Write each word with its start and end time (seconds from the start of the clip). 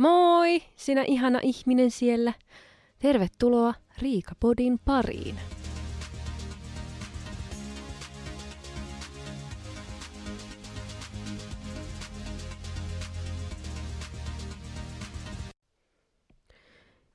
Moi, 0.00 0.62
sinä 0.76 1.04
ihana 1.06 1.40
ihminen 1.42 1.90
siellä. 1.90 2.32
Tervetuloa 2.98 3.74
Riikapodin 3.98 4.78
pariin. 4.84 5.36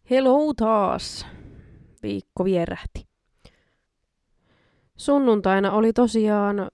Hello 0.09 0.53
taas. 0.53 1.25
Viikko 2.03 2.45
vierähti. 2.45 3.07
Sunnuntaina 4.97 5.71
oli 5.71 5.93
tosiaan 5.93 6.71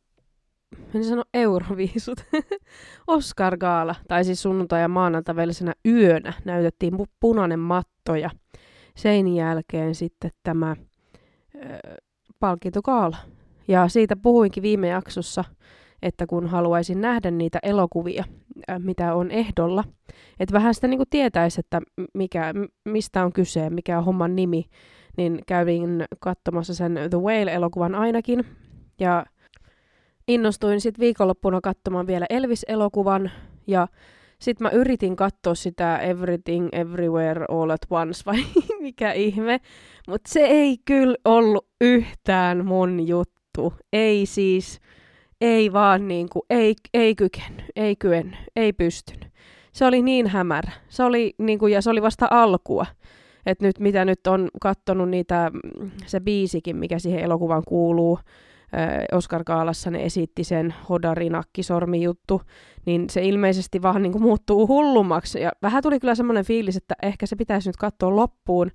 en 0.96 1.04
sano 1.04 1.24
Euroviisut, 1.34 2.26
Oscar 3.08 3.58
Gaala, 3.58 3.96
tai 4.08 4.24
siis 4.24 4.42
sunnuntai- 4.42 4.82
ja 4.82 4.88
maanantai 4.88 5.36
yönä 5.86 6.34
näytettiin 6.46 6.94
punainen 7.20 7.60
matto 7.60 8.16
ja 8.16 8.30
sen 8.96 9.28
jälkeen 9.36 9.96
sitten 9.96 10.32
tämä 10.44 10.76
ö, 11.56 11.60
palkintokaala. 12.40 13.18
Ja 13.68 13.88
siitä 13.88 14.16
puhuinkin 14.16 14.64
viime 14.64 14.88
jaksossa, 14.88 15.44
että 16.02 16.28
kun 16.28 16.48
haluaisin 16.48 17.02
nähdä 17.02 17.32
niitä 17.32 17.60
elokuvia, 17.64 18.24
mitä 18.78 19.16
on 19.16 19.32
ehdolla, 19.32 19.84
että 20.40 20.54
vähän 20.54 20.74
sitä 20.74 20.88
niin 20.88 21.02
tietäisi, 21.10 21.60
että 21.60 21.82
mikä, 22.14 22.54
mistä 22.86 23.26
on 23.26 23.34
kyse, 23.34 23.70
mikä 23.70 23.98
on 23.98 24.06
homman 24.06 24.36
nimi, 24.36 24.66
niin 25.18 25.40
kävin 25.48 26.04
katsomassa 26.20 26.74
sen 26.74 27.00
The 27.10 27.18
Whale-elokuvan 27.18 27.96
ainakin, 27.96 28.46
ja 29.00 29.26
innostuin 30.34 30.82
sitten 30.82 31.02
viikonloppuna 31.02 31.62
katsomaan 31.62 32.08
vielä 32.08 32.26
Elvis-elokuvan 32.30 33.32
ja 33.68 33.88
sitten 34.40 34.66
mä 34.66 34.70
yritin 34.70 35.16
katsoa 35.16 35.56
sitä 35.56 35.98
Everything 35.98 36.70
Everywhere 36.72 37.46
All 37.50 37.70
at 37.70 37.82
Once 37.90 38.22
vai 38.32 38.44
mikä 38.80 39.12
ihme, 39.12 39.60
mutta 40.08 40.32
se 40.32 40.40
ei 40.40 40.78
kyllä 40.86 41.16
ollut 41.26 41.68
yhtään 41.82 42.66
mun 42.66 43.08
juttu. 43.08 43.74
Ei 43.94 44.26
siis, 44.26 44.80
ei 45.42 45.74
vaan 45.74 46.08
niinku, 46.08 46.46
ei, 46.50 46.76
ei 46.94 47.16
kykennyt, 47.16 47.66
ei 47.76 47.96
kyennyt, 47.96 48.40
ei 48.56 48.74
pystynyt. 48.74 49.32
Se 49.72 49.86
oli 49.86 50.02
niin 50.02 50.28
hämärä. 50.28 50.72
Se 50.90 51.04
oli 51.04 51.34
niinku, 51.38 51.68
ja 51.68 51.82
se 51.82 51.90
oli 51.90 52.02
vasta 52.02 52.28
alkua. 52.32 52.86
Et 53.46 53.62
nyt 53.62 53.80
mitä 53.80 54.06
nyt 54.06 54.28
on 54.28 54.50
kattonut 54.62 55.10
niitä, 55.10 55.52
se 56.06 56.20
biisikin, 56.20 56.76
mikä 56.76 57.00
siihen 57.00 57.20
elokuvaan 57.20 57.64
kuuluu, 57.68 58.20
Oscar 59.12 59.44
Kaalassa 59.44 59.92
ne 59.92 60.06
esitti 60.06 60.44
sen 60.44 60.74
hodarinakkisormi 60.90 62.04
juttu, 62.04 62.42
niin 62.86 63.10
se 63.10 63.22
ilmeisesti 63.26 63.82
vaan 63.82 64.02
niin 64.02 64.12
kuin 64.12 64.22
muuttuu 64.22 64.68
hullummaksi. 64.68 65.42
Ja 65.42 65.52
vähän 65.62 65.84
tuli 65.84 66.00
kyllä 66.00 66.16
semmoinen 66.16 66.46
fiilis, 66.46 66.78
että 66.78 66.96
ehkä 67.04 67.26
se 67.26 67.36
pitäisi 67.36 67.70
nyt 67.70 67.78
katsoa 67.78 68.16
loppuun, 68.16 68.72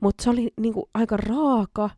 mutta 0.00 0.24
se 0.24 0.30
oli 0.30 0.48
niin 0.60 0.74
kuin 0.74 0.86
aika 0.94 1.16
raaka 1.16 1.90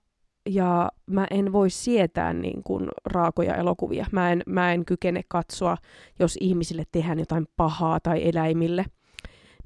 ja 0.49 0.91
mä 1.07 1.27
en 1.31 1.53
voi 1.53 1.71
sietää 1.71 2.33
niin 2.33 2.63
kuin 2.63 2.89
raakoja 3.05 3.55
elokuvia. 3.55 4.07
Mä 4.13 4.33
en, 4.33 4.43
mä 4.47 4.73
en 4.73 4.85
kykene 4.85 5.23
katsoa, 5.29 5.77
jos 6.19 6.39
ihmisille 6.41 6.85
tehdään 6.93 7.19
jotain 7.19 7.47
pahaa 7.57 8.01
tai 8.01 8.29
eläimille. 8.29 8.85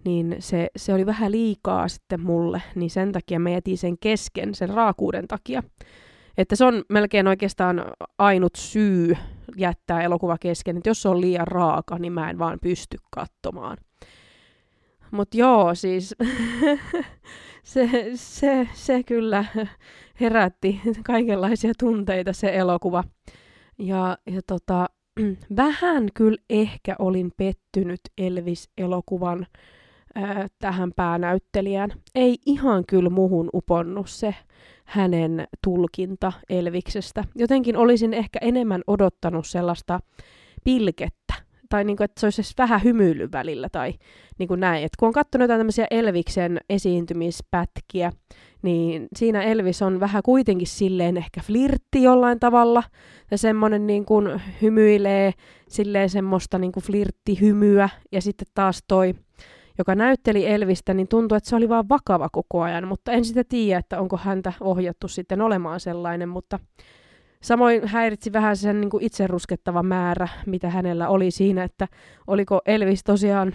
Niin 0.05 0.37
se, 0.39 0.69
se 0.77 0.95
oli 0.95 1.07
vähän 1.07 1.33
liikaa 1.33 1.89
sitten 1.89 2.21
mulle, 2.21 2.63
niin 2.75 2.91
sen 2.91 3.13
takia 3.13 3.39
mä 3.39 3.51
jätin 3.51 3.79
sen 3.79 3.99
kesken, 3.99 4.55
sen 4.55 4.69
raakuuden 4.69 5.29
takia. 5.29 5.63
Että 6.39 6.57
se 6.57 6.65
on 6.65 6.85
melkein 6.89 7.29
oikeastaan 7.29 7.85
ainut 8.19 8.55
syy 8.57 9.17
jättää 9.57 10.03
elokuva 10.03 10.39
kesken, 10.39 10.77
että 10.77 10.91
jos 10.91 11.03
se 11.03 11.09
on 11.09 11.21
liian 11.21 11.47
raaka, 11.47 11.99
niin 11.99 12.13
mä 12.13 12.31
en 12.31 12.39
vaan 12.39 12.59
pysty 12.63 12.99
katsomaan. 13.11 13.77
Mutta 15.11 15.37
joo, 15.37 15.75
siis 15.75 16.17
se, 17.63 18.11
se, 18.15 18.69
se 18.75 19.03
kyllä 19.03 19.45
herätti 20.21 20.81
kaikenlaisia 21.05 21.73
tunteita 21.79 22.33
se 22.33 22.57
elokuva. 22.57 23.05
Ja, 23.79 24.19
ja 24.27 24.41
tota, 24.47 24.87
vähän 25.57 26.09
kyllä 26.15 26.39
ehkä 26.51 26.97
olin 26.99 27.33
pettynyt 27.37 28.01
Elvis-elokuvan 28.19 29.47
tähän 30.59 30.93
päänäyttelijään. 30.97 31.91
Ei 32.15 32.39
ihan 32.47 32.85
kyllä 32.89 33.11
muhun 33.11 33.51
uponnut 33.55 34.09
se 34.09 34.35
hänen 34.85 35.47
tulkinta 35.65 36.33
Elviksestä. 36.51 37.25
Jotenkin 37.35 37.77
olisin 37.77 38.15
ehkä 38.15 38.39
enemmän 38.43 38.83
odottanut 38.87 39.47
sellaista 39.47 40.01
pilkettä, 40.65 41.35
tai 41.69 41.85
niin 41.85 41.97
kuin, 41.97 42.05
että 42.05 42.21
se 42.21 42.27
olisi 42.27 42.55
vähän 42.59 42.85
hymyily 42.85 43.29
välillä, 43.33 43.69
tai 43.69 43.95
niin 44.39 44.49
kuin 44.49 44.61
näin. 44.61 44.85
Et 44.85 44.97
kun 44.99 45.07
on 45.07 45.13
katsonut 45.13 45.45
jotain 45.45 45.61
tämmöisiä 45.61 45.87
Elviksen 45.91 46.59
esiintymispätkiä, 46.71 48.13
niin 48.63 49.09
siinä 49.17 49.43
Elvis 49.43 49.83
on 49.83 50.01
vähän 50.01 50.23
kuitenkin 50.23 50.67
silleen 50.67 51.17
ehkä 51.17 51.41
flirtti 51.41 52.03
jollain 52.03 52.41
tavalla, 52.41 52.83
ja 53.31 53.39
semmoinen 53.39 53.87
niin 53.87 54.05
kuin 54.05 54.43
hymyilee 54.63 55.33
silleen 55.69 56.11
semmoista 56.11 56.59
niin 56.59 56.73
kuin 56.73 56.85
flirttihymyä, 56.85 57.89
ja 58.13 58.23
sitten 58.23 58.49
taas 58.55 58.83
toi 58.89 59.15
joka 59.79 59.95
näytteli 59.95 60.47
Elvistä, 60.49 60.95
niin 60.95 61.09
tuntui, 61.09 61.37
että 61.37 61.51
se 61.51 61.57
oli 61.57 61.69
vaan 61.69 61.89
vakava 61.89 62.29
koko 62.33 62.63
ajan, 62.63 62.89
mutta 62.89 63.13
en 63.13 63.25
sitä 63.25 63.45
tiedä, 63.45 63.79
että 63.79 64.01
onko 64.01 64.17
häntä 64.17 64.53
ohjattu 64.61 65.09
sitten 65.09 65.41
olemaan 65.41 65.81
sellainen, 65.81 66.29
mutta 66.29 66.59
samoin 67.43 67.89
häiritsi 67.89 68.33
vähän 68.33 68.57
sen 68.57 68.81
niin 68.81 68.91
kuin 68.91 69.05
itseruskettava 69.05 69.83
määrä, 69.83 70.29
mitä 70.47 70.71
hänellä 70.71 71.09
oli 71.09 71.31
siinä, 71.31 71.65
että 71.65 71.89
oliko 72.27 72.61
Elvis 72.67 73.05
tosiaan, 73.05 73.53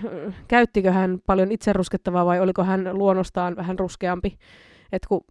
käyttikö 0.47 0.91
hän 0.91 1.19
paljon 1.25 1.51
itseruskettavaa 1.51 2.25
vai 2.25 2.39
oliko 2.39 2.63
hän 2.63 2.89
luonnostaan 2.97 3.55
vähän 3.55 3.79
ruskeampi, 3.79 4.37
että 4.91 5.07
kun 5.07 5.21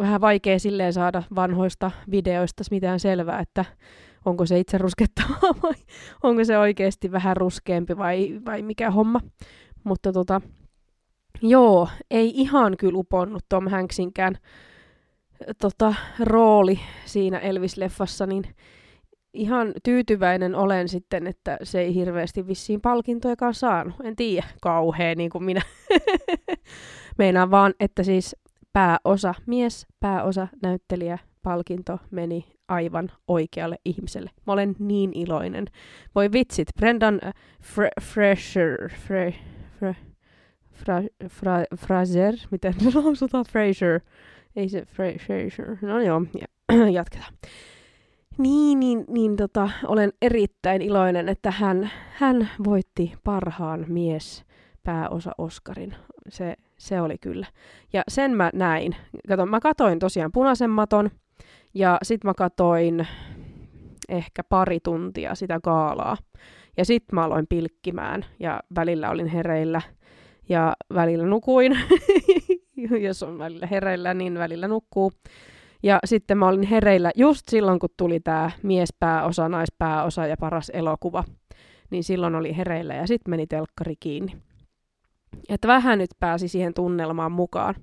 vähän 0.00 0.20
vaikea 0.20 0.58
silleen 0.58 0.92
saada 0.92 1.22
vanhoista 1.34 1.90
videoista 2.10 2.64
mitään 2.70 3.00
selvää, 3.00 3.40
että 3.40 3.64
onko 4.24 4.46
se 4.46 4.58
itse 4.58 4.78
ruskettavaa 4.78 5.54
vai 5.62 5.74
onko 6.22 6.44
se 6.44 6.58
oikeasti 6.58 7.12
vähän 7.12 7.36
ruskeampi 7.36 7.96
vai, 7.96 8.40
vai 8.46 8.62
mikä 8.62 8.90
homma. 8.90 9.20
Mutta 9.84 10.12
tota, 10.12 10.40
joo, 11.42 11.88
ei 12.10 12.32
ihan 12.34 12.76
kyllä 12.76 12.98
uponnut 12.98 13.44
Tom 13.48 13.68
Hanksinkään 13.68 14.38
tota, 15.60 15.94
rooli 16.20 16.80
siinä 17.04 17.38
Elvis-leffassa, 17.38 18.26
niin 18.26 18.44
ihan 19.34 19.72
tyytyväinen 19.82 20.54
olen 20.54 20.88
sitten, 20.88 21.26
että 21.26 21.58
se 21.62 21.80
ei 21.80 21.94
hirveästi 21.94 22.46
vissiin 22.46 22.80
palkintojakaan 22.80 23.54
saanut. 23.54 23.94
En 24.04 24.16
tiedä, 24.16 24.46
kauhea 24.62 25.14
niin 25.14 25.30
kuin 25.30 25.44
minä. 25.44 25.60
Meinaan 27.18 27.50
vaan, 27.50 27.74
että 27.80 28.02
siis 28.02 28.36
pääosa 28.72 29.34
mies, 29.46 29.86
pääosa 30.00 30.48
näyttelijä, 30.62 31.18
palkinto 31.42 31.98
meni 32.10 32.44
aivan 32.68 33.12
oikealle 33.28 33.76
ihmiselle. 33.84 34.30
Mä 34.46 34.52
olen 34.52 34.76
niin 34.78 35.12
iloinen. 35.14 35.66
Voi 36.14 36.32
vitsit, 36.32 36.68
Brendan 36.76 37.20
äh, 37.24 37.32
Fre- 37.62 38.02
Fresher, 38.02 38.88
Fre- 38.88 39.34
Fra, 40.84 41.02
fra, 41.02 41.28
fra, 41.28 41.64
Fraser, 41.76 42.34
miten 42.50 42.74
se 42.80 42.98
lausutaan? 42.98 43.44
Fraser. 43.52 44.00
Ei 44.56 44.68
se 44.68 44.84
Fra, 44.86 45.04
Fraser. 45.26 45.76
No 45.82 46.00
joo, 46.00 46.22
ja, 46.40 46.46
jatketaan. 46.98 47.32
Niin, 48.38 48.80
niin, 48.80 49.04
niin 49.08 49.36
tota, 49.36 49.70
olen 49.86 50.12
erittäin 50.22 50.82
iloinen, 50.82 51.28
että 51.28 51.50
hän, 51.50 51.90
hän 52.12 52.50
voitti 52.64 53.12
parhaan 53.24 53.84
mies 53.88 54.44
pääosa 54.84 55.32
Oscarin. 55.38 55.94
Se, 56.28 56.56
se 56.78 57.00
oli 57.00 57.18
kyllä. 57.18 57.46
Ja 57.92 58.02
sen 58.08 58.36
mä 58.36 58.50
näin. 58.54 58.96
Kato, 59.28 59.46
mä 59.46 59.60
katoin 59.60 59.98
tosiaan 59.98 60.32
punaisen 60.32 60.70
maton 60.70 61.10
ja 61.74 61.98
sit 62.02 62.24
mä 62.24 62.34
katoin 62.34 63.06
ehkä 64.08 64.44
pari 64.44 64.80
tuntia 64.80 65.34
sitä 65.34 65.60
kaalaa. 65.62 66.16
Ja 66.76 66.84
sitten 66.84 67.14
mä 67.14 67.24
aloin 67.24 67.46
pilkkimään 67.46 68.24
ja 68.38 68.60
välillä 68.74 69.10
olin 69.10 69.26
hereillä 69.26 69.82
ja 70.50 70.72
välillä 70.94 71.26
nukuin. 71.26 71.78
Jos 73.06 73.22
on 73.22 73.38
välillä 73.38 73.66
hereillä, 73.66 74.14
niin 74.14 74.38
välillä 74.38 74.68
nukkuu. 74.68 75.12
Ja 75.82 75.98
sitten 76.04 76.38
mä 76.38 76.48
olin 76.48 76.62
hereillä 76.62 77.10
just 77.16 77.48
silloin, 77.48 77.78
kun 77.78 77.88
tuli 77.96 78.20
tämä 78.20 78.50
miespääosa, 78.62 79.48
naispääosa 79.48 80.26
ja 80.26 80.36
paras 80.40 80.70
elokuva. 80.74 81.24
Niin 81.90 82.04
silloin 82.04 82.34
oli 82.34 82.56
hereillä 82.56 82.94
ja 82.94 83.06
sitten 83.06 83.30
meni 83.30 83.46
telkkari 83.46 83.94
kiinni. 84.00 84.36
Että 85.48 85.68
vähän 85.68 85.98
nyt 85.98 86.10
pääsi 86.20 86.48
siihen 86.48 86.74
tunnelmaan 86.74 87.32
mukaan. 87.32 87.74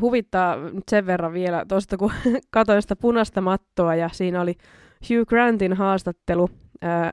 huvittaa 0.00 0.56
sen 0.90 1.06
verran 1.06 1.32
vielä 1.32 1.64
tuosta, 1.68 1.96
kun 1.96 2.12
katsoin 2.50 2.82
sitä 2.82 2.96
punaista 2.96 3.40
mattoa 3.40 3.94
ja 3.94 4.08
siinä 4.12 4.40
oli 4.40 4.54
Hugh 5.08 5.28
Grantin 5.28 5.72
haastattelu 5.72 6.48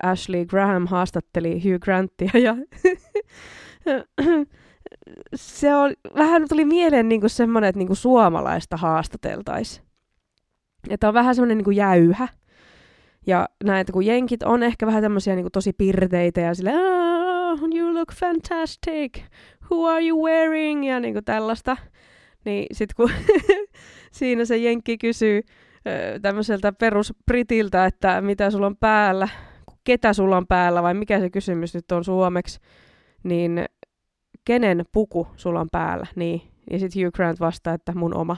Ashley 0.03 0.45
Graham 0.45 0.87
haastatteli 0.87 1.63
Hugh 1.63 1.79
Grantia 1.79 2.31
ja 2.33 2.55
se 5.35 5.75
on, 5.75 5.93
vähän 6.15 6.45
tuli 6.49 6.65
mieleen 6.65 7.09
niinku 7.09 7.29
semmoinen, 7.29 7.69
että 7.69 7.77
niinku 7.77 7.95
suomalaista 7.95 8.77
haastateltaisiin. 8.77 9.85
Että 10.89 11.07
on 11.07 11.13
vähän 11.13 11.35
semmoinen 11.35 11.57
niinku 11.57 11.71
jäyhä. 11.71 12.27
Ja 13.27 13.49
näitä, 13.63 13.91
kun 13.91 14.05
jenkit 14.05 14.43
on 14.43 14.63
ehkä 14.63 14.85
vähän 14.85 15.03
tämmöisiä 15.03 15.35
niinku 15.35 15.49
tosi 15.49 15.73
pirteitä 15.73 16.41
ja 16.41 16.53
sille, 16.53 16.71
oh, 16.71 17.59
you 17.75 17.93
look 17.93 18.13
fantastic, 18.13 19.23
who 19.71 19.87
are 19.87 20.07
you 20.07 20.25
wearing, 20.25 20.87
ja 20.87 20.99
niin 20.99 21.13
kuin 21.13 21.25
tällaista. 21.25 21.77
Niin 22.45 22.65
sit 22.71 22.93
kun 22.93 23.11
siinä 24.11 24.45
se 24.45 24.57
jenkki 24.57 24.97
kysyy 24.97 25.41
tämmöiseltä 26.21 26.71
peruspritiltä, 26.71 27.85
että 27.85 28.21
mitä 28.21 28.51
sulla 28.51 28.67
on 28.67 28.77
päällä, 28.77 29.27
ketä 29.83 30.13
sulla 30.13 30.37
on 30.37 30.47
päällä 30.47 30.83
vai 30.83 30.93
mikä 30.93 31.19
se 31.19 31.29
kysymys 31.29 31.73
nyt 31.73 31.91
on 31.91 32.03
suomeksi, 32.03 32.59
niin 33.23 33.65
kenen 34.49 34.85
puku 34.91 35.27
sulla 35.35 35.59
on 35.59 35.67
päällä, 35.71 36.07
niin. 36.15 36.41
Ja 36.71 36.79
sitten 36.79 37.03
Hugh 37.03 37.15
Grant 37.15 37.39
vastaa, 37.39 37.73
että 37.73 37.95
mun 37.95 38.15
oma. 38.15 38.37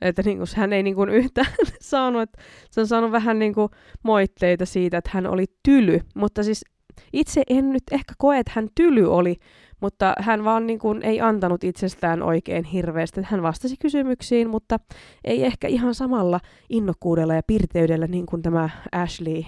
Että 0.00 0.22
niin 0.22 0.36
kuin, 0.36 0.48
hän 0.56 0.72
ei 0.72 0.82
niin 0.82 0.94
kuin 0.94 1.08
yhtään 1.08 1.52
saanut, 1.80 2.22
että 2.22 2.42
se 2.70 2.80
on 2.80 2.86
saanut 2.86 3.12
vähän 3.12 3.38
niin 3.38 3.54
kuin 3.54 3.68
moitteita 4.02 4.66
siitä, 4.66 4.98
että 4.98 5.10
hän 5.12 5.26
oli 5.26 5.44
tyly. 5.62 6.00
Mutta 6.14 6.42
siis 6.42 6.64
itse 7.12 7.42
en 7.50 7.70
nyt 7.70 7.82
ehkä 7.92 8.14
koe, 8.18 8.38
että 8.38 8.52
hän 8.54 8.68
tyly 8.74 9.14
oli, 9.14 9.36
mutta 9.80 10.14
hän 10.18 10.44
vaan 10.44 10.66
niin 10.66 10.78
kuin 10.78 11.02
ei 11.02 11.20
antanut 11.20 11.64
itsestään 11.64 12.22
oikein 12.22 12.64
hirveästi. 12.64 13.20
Hän 13.24 13.42
vastasi 13.42 13.76
kysymyksiin, 13.80 14.50
mutta 14.50 14.80
ei 15.24 15.44
ehkä 15.44 15.68
ihan 15.68 15.94
samalla 15.94 16.40
innokkuudella 16.68 17.34
ja 17.34 17.42
pirteydellä 17.46 18.06
niin 18.06 18.26
kuin 18.26 18.42
tämä 18.42 18.70
Ashley, 18.92 19.42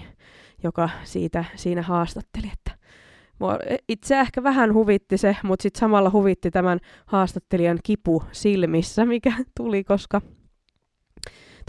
joka 0.63 0.89
siitä 1.03 1.45
siinä 1.55 1.81
haastatteli. 1.81 2.51
Mua 3.39 3.59
itse 3.89 4.19
ehkä 4.19 4.43
vähän 4.43 4.73
huvitti 4.73 5.17
se, 5.17 5.37
mutta 5.43 5.63
sitten 5.63 5.79
samalla 5.79 6.11
huvitti 6.11 6.51
tämän 6.51 6.79
haastattelijan 7.05 7.79
kipu 7.83 8.23
silmissä, 8.31 9.05
mikä 9.15 9.33
tuli, 9.57 9.83
koska 9.83 10.21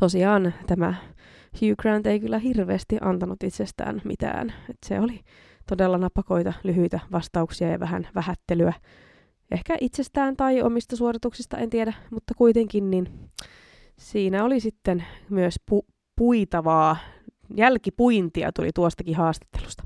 tosiaan 0.00 0.54
tämä 0.66 0.94
Hugh 1.60 1.76
Grant 1.82 2.06
ei 2.06 2.20
kyllä 2.20 2.38
hirveästi 2.38 2.98
antanut 3.00 3.42
itsestään 3.42 4.02
mitään. 4.04 4.52
Et 4.70 4.76
se 4.86 5.00
oli 5.00 5.20
todella 5.68 5.98
napakoita, 5.98 6.52
lyhyitä 6.64 7.00
vastauksia 7.12 7.68
ja 7.68 7.80
vähän 7.80 8.08
vähättelyä. 8.14 8.72
Ehkä 9.50 9.76
itsestään 9.80 10.36
tai 10.36 10.62
omista 10.62 10.96
suorituksista, 10.96 11.58
en 11.58 11.70
tiedä, 11.70 11.92
mutta 12.10 12.34
kuitenkin 12.34 12.90
niin 12.90 13.30
siinä 13.98 14.44
oli 14.44 14.60
sitten 14.60 15.04
myös 15.30 15.54
pu- 15.70 15.92
puitavaa, 16.16 16.96
jälkipuintia 17.56 18.52
tuli 18.52 18.70
tuostakin 18.74 19.16
haastattelusta. 19.16 19.82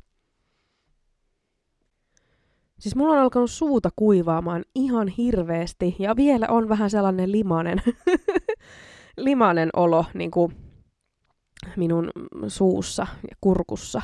Siis 2.79 2.97
mulla 2.97 3.13
on 3.13 3.19
alkanut 3.19 3.51
suuta 3.51 3.91
kuivaamaan 3.97 4.65
ihan 4.75 5.09
hirveästi 5.09 5.97
ja 5.99 6.17
vielä 6.17 6.47
on 6.49 6.69
vähän 6.69 6.91
sellainen 6.91 7.33
limanen, 7.33 7.83
limanen 9.17 9.71
olo 9.77 10.05
niin 10.15 10.31
kuin 10.31 10.53
minun 11.77 12.11
suussa 12.49 13.07
ja 13.31 13.37
kurkussa. 13.41 14.03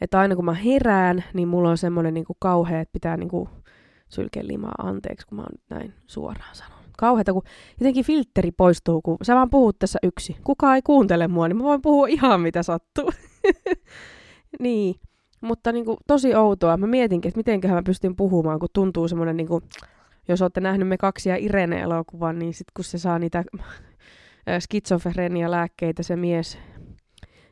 Että 0.00 0.18
aina 0.18 0.36
kun 0.36 0.44
mä 0.44 0.54
herään, 0.54 1.24
niin 1.34 1.48
mulla 1.48 1.70
on 1.70 1.78
semmoinen 1.78 2.14
niin 2.14 2.24
kauhea, 2.38 2.80
että 2.80 2.92
pitää 2.92 3.16
niin 3.16 3.28
kuin 3.28 3.48
sylkeä 4.08 4.46
limaa 4.46 4.74
anteeksi, 4.78 5.26
kun 5.26 5.36
mä 5.36 5.42
oon 5.42 5.58
näin 5.70 5.94
suoraan 6.06 6.54
sanonut. 6.54 6.82
Kauheeta, 6.98 7.32
kun 7.32 7.42
jotenkin 7.80 8.04
filtteri 8.04 8.50
poistuu, 8.50 9.02
kun 9.02 9.16
sä 9.22 9.34
vaan 9.34 9.50
puhut 9.50 9.78
tässä 9.78 9.98
yksi. 10.02 10.36
Kuka 10.44 10.74
ei 10.74 10.82
kuuntele 10.82 11.28
mua, 11.28 11.48
niin 11.48 11.56
mä 11.56 11.62
voin 11.62 11.82
puhua 11.82 12.06
ihan 12.06 12.40
mitä 12.40 12.62
sattuu. 12.62 13.10
niin. 14.60 14.94
Mutta 15.42 15.72
niin 15.72 15.84
kuin, 15.84 15.96
tosi 16.06 16.34
outoa. 16.34 16.76
Mä 16.76 16.86
mietinkin, 16.86 17.28
että 17.28 17.38
miten 17.38 17.60
mä 17.70 17.82
pystyn 17.82 18.16
puhumaan, 18.16 18.58
kun 18.58 18.68
tuntuu 18.72 19.08
semmoinen, 19.08 19.36
niin 19.36 19.48
kuin, 19.48 19.64
jos 20.28 20.42
olette 20.42 20.60
nähnyt 20.60 20.88
me 20.88 20.98
kaksi 20.98 21.28
ja 21.28 21.36
Irene-elokuvan, 21.36 22.38
niin 22.38 22.54
sitten 22.54 22.72
kun 22.76 22.84
se 22.84 22.98
saa 22.98 23.18
niitä 23.18 23.44
skitsofrenia 24.58 25.50
lääkkeitä 25.50 26.02
se 26.02 26.16
mies, 26.16 26.58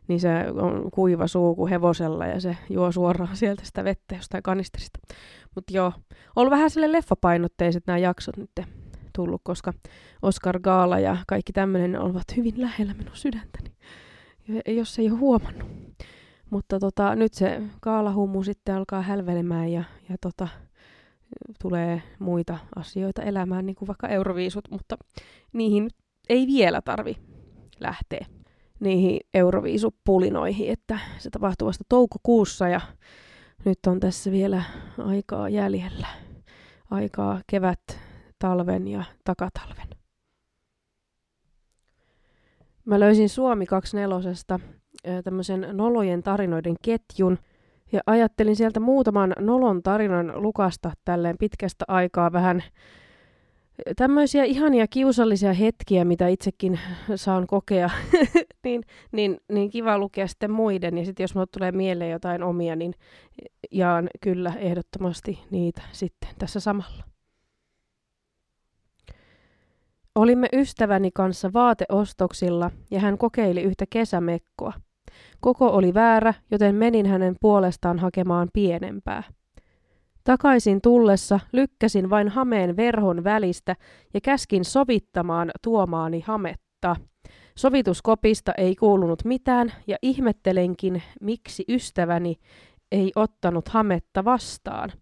niin 0.08 0.20
se 0.20 0.28
on 0.54 0.90
kuiva 0.90 1.26
suu 1.26 1.54
kuin 1.54 1.70
hevosella 1.70 2.26
ja 2.26 2.40
se 2.40 2.56
juo 2.70 2.92
suoraan 2.92 3.36
sieltä 3.36 3.62
sitä 3.64 3.84
vettä 3.84 4.14
jostain 4.14 4.42
kanisterista. 4.42 5.00
Mutta 5.54 5.72
joo, 5.76 5.92
ollut 6.36 6.50
vähän 6.50 6.70
sille 6.70 6.92
leffapainotteiset 6.92 7.86
nämä 7.86 7.98
jaksot 7.98 8.36
nyt 8.36 8.50
tullut, 9.16 9.40
koska 9.44 9.72
Oscar 10.22 10.60
Gaala 10.60 10.98
ja 10.98 11.16
kaikki 11.26 11.52
tämmöinen 11.52 12.00
ovat 12.00 12.36
hyvin 12.36 12.54
lähellä 12.56 12.94
minun 12.94 13.16
sydäntäni, 13.16 13.72
jos 14.66 14.98
ei 14.98 15.10
ole 15.10 15.18
huomannut. 15.18 15.68
Mutta 16.50 16.78
tota, 16.78 17.14
nyt 17.14 17.34
se 17.34 17.62
kaalahummu 17.80 18.42
sitten 18.42 18.74
alkaa 18.74 19.02
hälvelemään 19.02 19.72
ja, 19.72 19.84
ja 20.08 20.16
tota, 20.20 20.48
tulee 21.62 22.02
muita 22.18 22.58
asioita 22.76 23.22
elämään, 23.22 23.66
niin 23.66 23.76
kuin 23.76 23.86
vaikka 23.86 24.08
euroviisut, 24.08 24.70
mutta 24.70 24.96
niihin 25.52 25.90
ei 26.28 26.46
vielä 26.46 26.82
tarvi 26.82 27.16
lähteä 27.80 28.26
niihin 28.80 29.20
euroviisupulinoihin, 29.34 30.70
että 30.70 30.98
se 31.18 31.30
tapahtuu 31.30 31.68
vasta 31.68 31.84
toukokuussa 31.88 32.68
ja 32.68 32.80
nyt 33.64 33.78
on 33.86 34.00
tässä 34.00 34.30
vielä 34.30 34.62
aikaa 34.98 35.48
jäljellä. 35.48 36.06
Aikaa 36.90 37.40
kevät, 37.46 38.00
talven 38.38 38.88
ja 38.88 39.04
takatalven. 39.24 39.88
Mä 42.84 43.00
löysin 43.00 43.28
Suomi 43.28 43.66
24 43.66 44.16
tämmöisen 45.24 45.66
nolojen 45.72 46.22
tarinoiden 46.22 46.74
ketjun. 46.82 47.38
Ja 47.92 48.00
ajattelin 48.06 48.56
sieltä 48.56 48.80
muutaman 48.80 49.34
nolon 49.38 49.82
tarinan 49.82 50.42
lukasta 50.42 50.92
tälleen 51.04 51.38
pitkästä 51.38 51.84
aikaa 51.88 52.32
vähän 52.32 52.62
tämmöisiä 53.96 54.44
ihania 54.44 54.86
kiusallisia 54.86 55.52
hetkiä, 55.52 56.04
mitä 56.04 56.28
itsekin 56.28 56.80
saan 57.14 57.46
kokea, 57.46 57.90
niin, 58.64 58.82
niin, 59.12 59.40
niin 59.52 59.70
kiva 59.70 59.98
lukea 59.98 60.26
sitten 60.26 60.50
muiden. 60.50 60.98
Ja 60.98 61.04
sitten 61.04 61.24
jos 61.24 61.34
mulle 61.34 61.46
tulee 61.46 61.72
mieleen 61.72 62.10
jotain 62.10 62.42
omia, 62.42 62.76
niin 62.76 62.94
jaan 63.70 64.08
kyllä 64.20 64.52
ehdottomasti 64.58 65.38
niitä 65.50 65.82
sitten 65.92 66.30
tässä 66.38 66.60
samalla. 66.60 67.04
Olimme 70.14 70.48
ystäväni 70.52 71.10
kanssa 71.14 71.52
vaateostoksilla 71.52 72.70
ja 72.90 73.00
hän 73.00 73.18
kokeili 73.18 73.62
yhtä 73.62 73.84
kesämekkoa. 73.90 74.72
Koko 75.40 75.66
oli 75.66 75.94
väärä, 75.94 76.34
joten 76.50 76.74
menin 76.74 77.06
hänen 77.06 77.36
puolestaan 77.40 77.98
hakemaan 77.98 78.48
pienempää. 78.52 79.22
Takaisin 80.24 80.80
tullessa 80.80 81.40
lykkäsin 81.52 82.10
vain 82.10 82.28
hameen 82.28 82.76
verhon 82.76 83.24
välistä 83.24 83.76
ja 84.14 84.20
käskin 84.20 84.64
sovittamaan 84.64 85.50
tuomaani 85.64 86.20
hametta. 86.20 86.96
Sovituskopista 87.56 88.52
ei 88.52 88.76
kuulunut 88.76 89.24
mitään 89.24 89.72
ja 89.86 89.96
ihmettelenkin, 90.02 91.02
miksi 91.20 91.64
ystäväni 91.68 92.36
ei 92.92 93.12
ottanut 93.16 93.68
hametta 93.68 94.24
vastaan. 94.24 94.92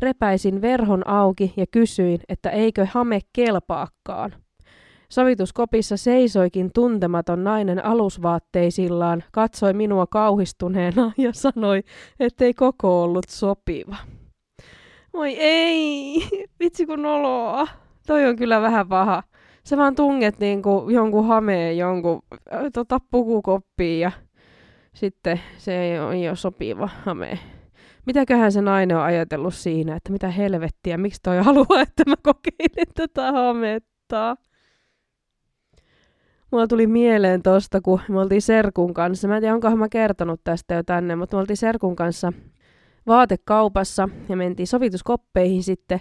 Repäisin 0.00 0.62
verhon 0.62 1.08
auki 1.08 1.52
ja 1.56 1.66
kysyin, 1.70 2.20
että 2.28 2.50
eikö 2.50 2.86
hame 2.90 3.20
kelpaakaan. 3.32 4.43
Sovituskopissa 5.08 5.96
seisoikin 5.96 6.70
tuntematon 6.74 7.44
nainen 7.44 7.84
alusvaatteisillaan, 7.84 9.24
katsoi 9.32 9.72
minua 9.72 10.06
kauhistuneena 10.06 11.12
ja 11.18 11.32
sanoi, 11.32 11.82
ettei 12.20 12.54
koko 12.54 13.02
ollut 13.02 13.28
sopiva. 13.28 13.96
Moi 15.12 15.36
ei, 15.38 16.22
vitsi 16.60 16.86
kun 16.86 17.02
noloa. 17.02 17.68
Toi 18.06 18.26
on 18.26 18.36
kyllä 18.36 18.60
vähän 18.60 18.88
paha. 18.88 19.22
Sä 19.64 19.76
vaan 19.76 19.94
tunget 19.94 20.38
niinku 20.38 20.86
jonkun 20.90 21.26
hameen 21.26 21.78
jonkun 21.78 22.22
tota, 22.72 22.98
pukukoppiin 23.10 24.00
ja 24.00 24.12
sitten 24.94 25.40
se 25.58 25.82
ei 25.82 26.00
ole, 26.00 26.28
ole 26.28 26.36
sopiva 26.36 26.88
hame. 27.04 27.38
Mitäköhän 28.06 28.52
se 28.52 28.62
nainen 28.62 28.96
on 28.96 29.02
ajatellut 29.02 29.54
siinä, 29.54 29.96
että 29.96 30.12
mitä 30.12 30.28
helvettiä, 30.28 30.98
miksi 30.98 31.20
toi 31.22 31.38
haluaa, 31.38 31.80
että 31.80 32.02
mä 32.06 32.14
kokeilen 32.22 32.86
tätä 32.94 33.32
hametta? 33.32 34.36
Mulla 36.54 36.66
tuli 36.66 36.86
mieleen 36.86 37.42
tosta, 37.42 37.80
kun 37.80 38.00
me 38.08 38.20
oltiin 38.20 38.42
Serkun 38.42 38.94
kanssa. 38.94 39.28
Mä 39.28 39.36
en 39.36 39.42
tiedä, 39.42 39.54
onkohan 39.54 39.78
mä 39.78 39.88
kertonut 39.88 40.40
tästä 40.44 40.74
jo 40.74 40.82
tänne, 40.82 41.16
mutta 41.16 41.36
me 41.36 41.40
oltiin 41.40 41.56
Serkun 41.56 41.96
kanssa 41.96 42.32
vaatekaupassa 43.06 44.08
ja 44.28 44.36
mentiin 44.36 44.66
sovituskoppeihin 44.66 45.62
sitten. 45.62 46.00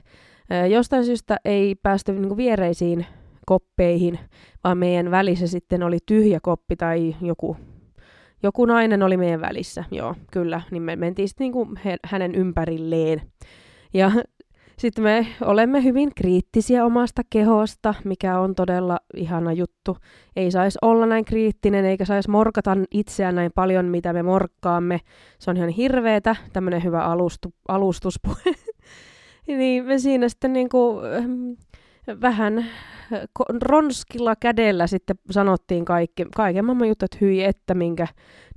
Jostain 0.69 1.05
syystä 1.05 1.38
ei 1.45 1.75
päästy 1.75 2.13
niinku 2.13 2.38
viereisiin 2.38 3.05
koppeihin, 3.45 4.19
vaan 4.63 4.77
meidän 4.77 5.12
välissä 5.12 5.48
sitten 5.48 5.83
oli 5.83 5.98
tyhjä 6.05 6.39
koppi 6.41 6.75
tai 6.75 7.15
joku, 7.22 7.57
joku 8.43 8.65
nainen 8.65 9.03
oli 9.03 9.17
meidän 9.17 9.41
välissä. 9.41 9.83
Joo, 9.91 10.15
kyllä, 10.31 10.62
niin 10.72 10.83
me 10.83 10.95
mentiin 10.95 11.27
sitten 11.27 11.45
niinku 11.45 11.67
hänen 12.05 12.36
ympärilleen. 12.36 13.22
Ja 13.93 14.12
sitten 14.83 15.03
me 15.03 15.27
olemme 15.41 15.83
hyvin 15.83 16.11
kriittisiä 16.15 16.85
omasta 16.85 17.21
kehosta, 17.29 17.93
mikä 18.03 18.39
on 18.39 18.55
todella 18.55 18.99
ihana 19.15 19.53
juttu. 19.53 19.97
Ei 20.35 20.51
saisi 20.51 20.79
olla 20.81 21.05
näin 21.05 21.25
kriittinen, 21.25 21.85
eikä 21.85 22.05
saisi 22.05 22.29
morkata 22.29 22.77
itseään 22.91 23.35
näin 23.35 23.51
paljon, 23.55 23.85
mitä 23.85 24.13
me 24.13 24.23
morkkaamme. 24.23 24.99
Se 25.39 25.51
on 25.51 25.57
ihan 25.57 25.69
hirveetä, 25.69 26.35
tämmöinen 26.53 26.83
hyvä 26.83 27.03
alustu, 27.03 27.53
alustuspuhe. 27.67 28.51
niin 29.47 29.85
me 29.85 29.99
siinä 29.99 30.29
sitten 30.29 30.53
niinku, 30.53 31.01
vähän 32.22 32.65
ronskilla 33.62 34.36
kädellä 34.36 34.88
sitten 34.88 35.15
sanottiin 35.31 35.86
kaikki, 35.86 36.25
kaiken 36.36 36.65
maailman 36.65 36.88
juttu, 36.88 37.05
että 37.05 37.17
hyi, 37.22 37.43
että 37.43 37.74
minkä 37.74 38.07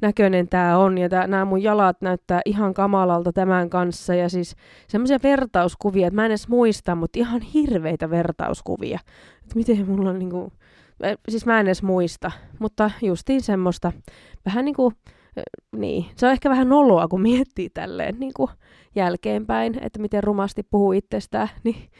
näköinen 0.02 0.48
tämä 0.48 0.78
on, 0.78 0.98
ja 0.98 1.08
nämä 1.08 1.44
mun 1.44 1.62
jalat 1.62 2.00
näyttää 2.00 2.40
ihan 2.44 2.74
kamalalta 2.74 3.32
tämän 3.32 3.70
kanssa, 3.70 4.14
ja 4.14 4.28
siis 4.28 4.56
semmoisia 4.88 5.18
vertauskuvia, 5.22 6.06
että 6.06 6.14
mä 6.14 6.24
en 6.24 6.30
edes 6.30 6.48
muista, 6.48 6.94
mutta 6.94 7.18
ihan 7.18 7.40
hirveitä 7.40 8.10
vertauskuvia, 8.10 8.98
että 9.42 9.54
miten 9.54 9.90
mulla 9.90 10.10
on 10.10 10.18
niinku, 10.18 10.52
siis 11.28 11.46
mä 11.46 11.60
en 11.60 11.66
edes 11.66 11.82
muista, 11.82 12.30
mutta 12.58 12.90
justiin 13.02 13.42
semmoista, 13.42 13.92
vähän 14.46 14.64
niinku, 14.64 14.92
niin, 15.76 16.04
se 16.16 16.26
on 16.26 16.32
ehkä 16.32 16.50
vähän 16.50 16.68
noloa, 16.68 17.08
kun 17.08 17.22
miettii 17.22 17.70
tälleen 17.70 18.14
niin 18.18 18.32
kuin 18.36 18.50
jälkeenpäin, 18.94 19.78
että 19.80 19.98
miten 19.98 20.24
rumasti 20.24 20.62
puhuu 20.62 20.92
itsestään, 20.92 21.48
niin 21.64 21.90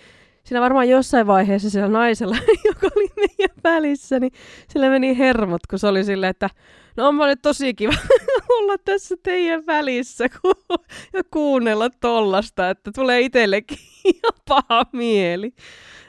siinä 0.46 0.60
varmaan 0.60 0.88
jossain 0.88 1.26
vaiheessa 1.26 1.70
sillä 1.70 1.88
naisella, 1.88 2.36
joka 2.68 2.88
oli 2.96 3.08
meidän 3.16 3.56
välissä, 3.64 4.20
niin 4.20 4.32
sillä 4.68 4.90
meni 4.90 5.18
hermot, 5.18 5.66
kun 5.70 5.78
se 5.78 5.86
oli 5.86 6.04
silleen, 6.04 6.30
että 6.30 6.50
no 6.96 7.08
on 7.08 7.18
nyt 7.18 7.42
tosi 7.42 7.74
kiva 7.74 7.92
olla 8.58 8.74
tässä 8.84 9.14
teidän 9.22 9.66
välissä 9.66 10.24
ja 11.14 11.22
kuunnella 11.30 11.90
tollasta, 11.90 12.70
että 12.70 12.90
tulee 12.94 13.20
itsellekin 13.20 13.78
ihan 14.04 14.32
paha 14.48 14.86
mieli. 14.92 15.52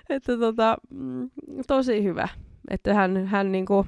Että 0.10 0.38
tota, 0.38 0.78
mm, 0.90 1.30
tosi 1.68 2.04
hyvä, 2.04 2.28
että 2.70 2.94
hän, 2.94 3.28
hän 3.28 3.52
niinku, 3.52 3.86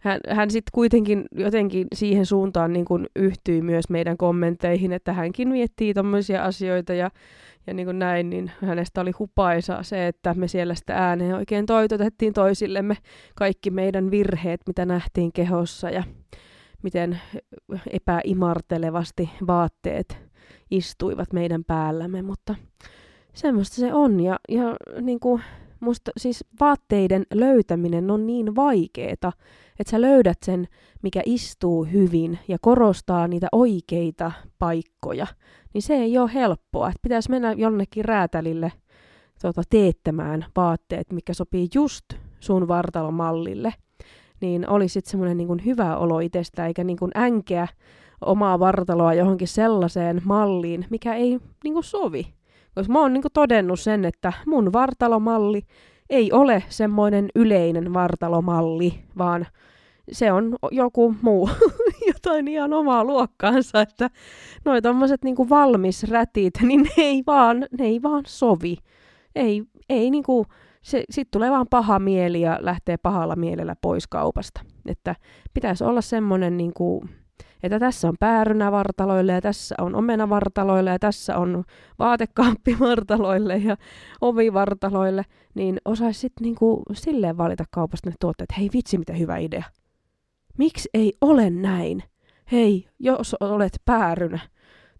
hän, 0.00 0.20
hän 0.28 0.50
sitten 0.50 0.70
kuitenkin 0.72 1.24
jotenkin 1.32 1.86
siihen 1.94 2.26
suuntaan 2.26 2.72
niin 2.72 2.84
kuin 2.84 3.06
yhtyi 3.16 3.62
myös 3.62 3.88
meidän 3.88 4.16
kommentteihin, 4.16 4.92
että 4.92 5.12
hänkin 5.12 5.48
miettii 5.48 5.94
tämmöisiä 5.94 6.42
asioita 6.42 6.94
ja, 6.94 7.10
ja 7.66 7.74
niin 7.74 7.86
kuin 7.86 7.98
näin, 7.98 8.30
niin 8.30 8.50
hänestä 8.62 9.00
oli 9.00 9.10
hupaisaa 9.10 9.82
se, 9.82 10.06
että 10.06 10.34
me 10.34 10.48
siellä 10.48 10.74
sitä 10.74 10.94
ääneen 10.94 11.34
oikein 11.34 11.66
toitotettiin 11.66 12.32
toisillemme. 12.32 12.96
Kaikki 13.34 13.70
meidän 13.70 14.10
virheet, 14.10 14.60
mitä 14.66 14.86
nähtiin 14.86 15.32
kehossa 15.32 15.90
ja 15.90 16.04
miten 16.82 17.20
epäimartelevasti 17.90 19.30
vaatteet 19.46 20.18
istuivat 20.70 21.32
meidän 21.32 21.64
päällämme, 21.64 22.22
mutta 22.22 22.54
semmoista 23.34 23.76
se 23.76 23.94
on. 23.94 24.20
Ja, 24.20 24.38
ja 24.48 24.76
niin 25.00 25.20
kuin 25.20 25.42
musta 25.80 26.10
siis 26.16 26.44
vaatteiden 26.60 27.26
löytäminen 27.34 28.10
on 28.10 28.26
niin 28.26 28.56
vaikeeta, 28.56 29.32
että 29.78 29.90
sä 29.90 30.00
löydät 30.00 30.38
sen, 30.44 30.68
mikä 31.02 31.22
istuu 31.26 31.84
hyvin 31.84 32.38
ja 32.48 32.58
korostaa 32.60 33.28
niitä 33.28 33.48
oikeita 33.52 34.32
paikkoja, 34.58 35.26
niin 35.76 35.82
se 35.82 35.94
ei 35.94 36.18
ole 36.18 36.30
helppoa. 36.34 36.88
Että 36.88 36.98
pitäisi 37.02 37.30
mennä 37.30 37.52
jonnekin 37.52 38.04
räätälille 38.04 38.72
tota, 39.42 39.62
teettämään 39.70 40.46
vaatteet, 40.56 41.12
mikä 41.12 41.34
sopii 41.34 41.68
just 41.74 42.04
sun 42.40 42.68
vartalomallille, 42.68 43.74
niin 44.40 44.68
olisi 44.68 44.92
sitten 44.92 45.10
semmoinen 45.10 45.36
niin 45.36 45.64
hyvä 45.64 45.96
olo 45.96 46.20
itsestä, 46.20 46.66
eikä 46.66 46.84
niin 46.84 46.96
kuin 46.96 47.10
änkeä 47.16 47.68
omaa 48.20 48.58
vartaloa 48.58 49.14
johonkin 49.14 49.48
sellaiseen 49.48 50.22
malliin, 50.24 50.86
mikä 50.90 51.14
ei 51.14 51.38
niin 51.64 51.72
kuin 51.72 51.84
sovi. 51.84 52.26
Koska 52.74 52.92
mä 52.92 53.00
oon 53.00 53.12
niin 53.12 53.22
todennut 53.32 53.80
sen, 53.80 54.04
että 54.04 54.32
mun 54.46 54.72
vartalomalli 54.72 55.62
ei 56.10 56.32
ole 56.32 56.62
semmoinen 56.68 57.28
yleinen 57.34 57.94
vartalomalli, 57.94 58.94
vaan 59.18 59.46
se 60.12 60.32
on 60.32 60.56
joku 60.70 61.14
muu, 61.22 61.50
jotain 62.12 62.48
ihan 62.48 62.72
omaa 62.72 63.04
luokkaansa, 63.04 63.80
että 63.80 64.10
noi 64.64 64.82
tommoset 64.82 65.24
niinku 65.24 65.48
valmis 65.48 66.04
rätit, 66.10 66.54
niin 66.62 66.82
ne 66.82 66.90
ei 66.96 67.22
vaan, 67.26 67.66
ne 67.78 67.84
ei 67.84 68.02
vaan 68.02 68.22
sovi. 68.26 68.76
Ei, 69.34 69.62
ei 69.88 70.10
niinku, 70.10 70.46
se, 70.82 71.04
sit 71.10 71.28
tulee 71.30 71.50
vaan 71.50 71.66
paha 71.70 71.98
mieli 71.98 72.40
ja 72.40 72.58
lähtee 72.60 72.96
pahalla 72.96 73.36
mielellä 73.36 73.76
pois 73.80 74.06
kaupasta. 74.06 74.60
Että 74.86 75.16
pitäisi 75.54 75.84
olla 75.84 76.00
semmoinen 76.00 76.56
niinku, 76.56 77.04
että 77.62 77.78
tässä 77.78 78.08
on 78.08 78.14
päärynä 78.20 78.72
vartaloille 78.72 79.32
ja 79.32 79.40
tässä 79.40 79.74
on 79.78 79.94
omena 79.94 80.28
vartaloille 80.28 80.90
ja 80.90 80.98
tässä 80.98 81.38
on 81.38 81.64
vaatekaappi 81.98 82.76
vartaloille 82.88 83.56
ja 83.56 83.76
ovi 84.20 84.52
vartaloille, 84.52 85.22
niin 85.54 85.78
osaisi 85.84 86.20
sitten 86.20 86.44
niinku 86.44 86.82
silleen 86.92 87.38
valita 87.38 87.64
kaupasta 87.70 88.10
ne 88.10 88.16
tuotteet, 88.20 88.58
hei 88.58 88.70
vitsi 88.72 88.98
mitä 88.98 89.12
hyvä 89.12 89.36
idea. 89.36 89.64
Miksi 90.58 90.88
ei 90.94 91.12
ole 91.20 91.50
näin? 91.50 92.02
Hei, 92.52 92.88
jos 92.98 93.36
olet 93.40 93.82
päärynä, 93.84 94.38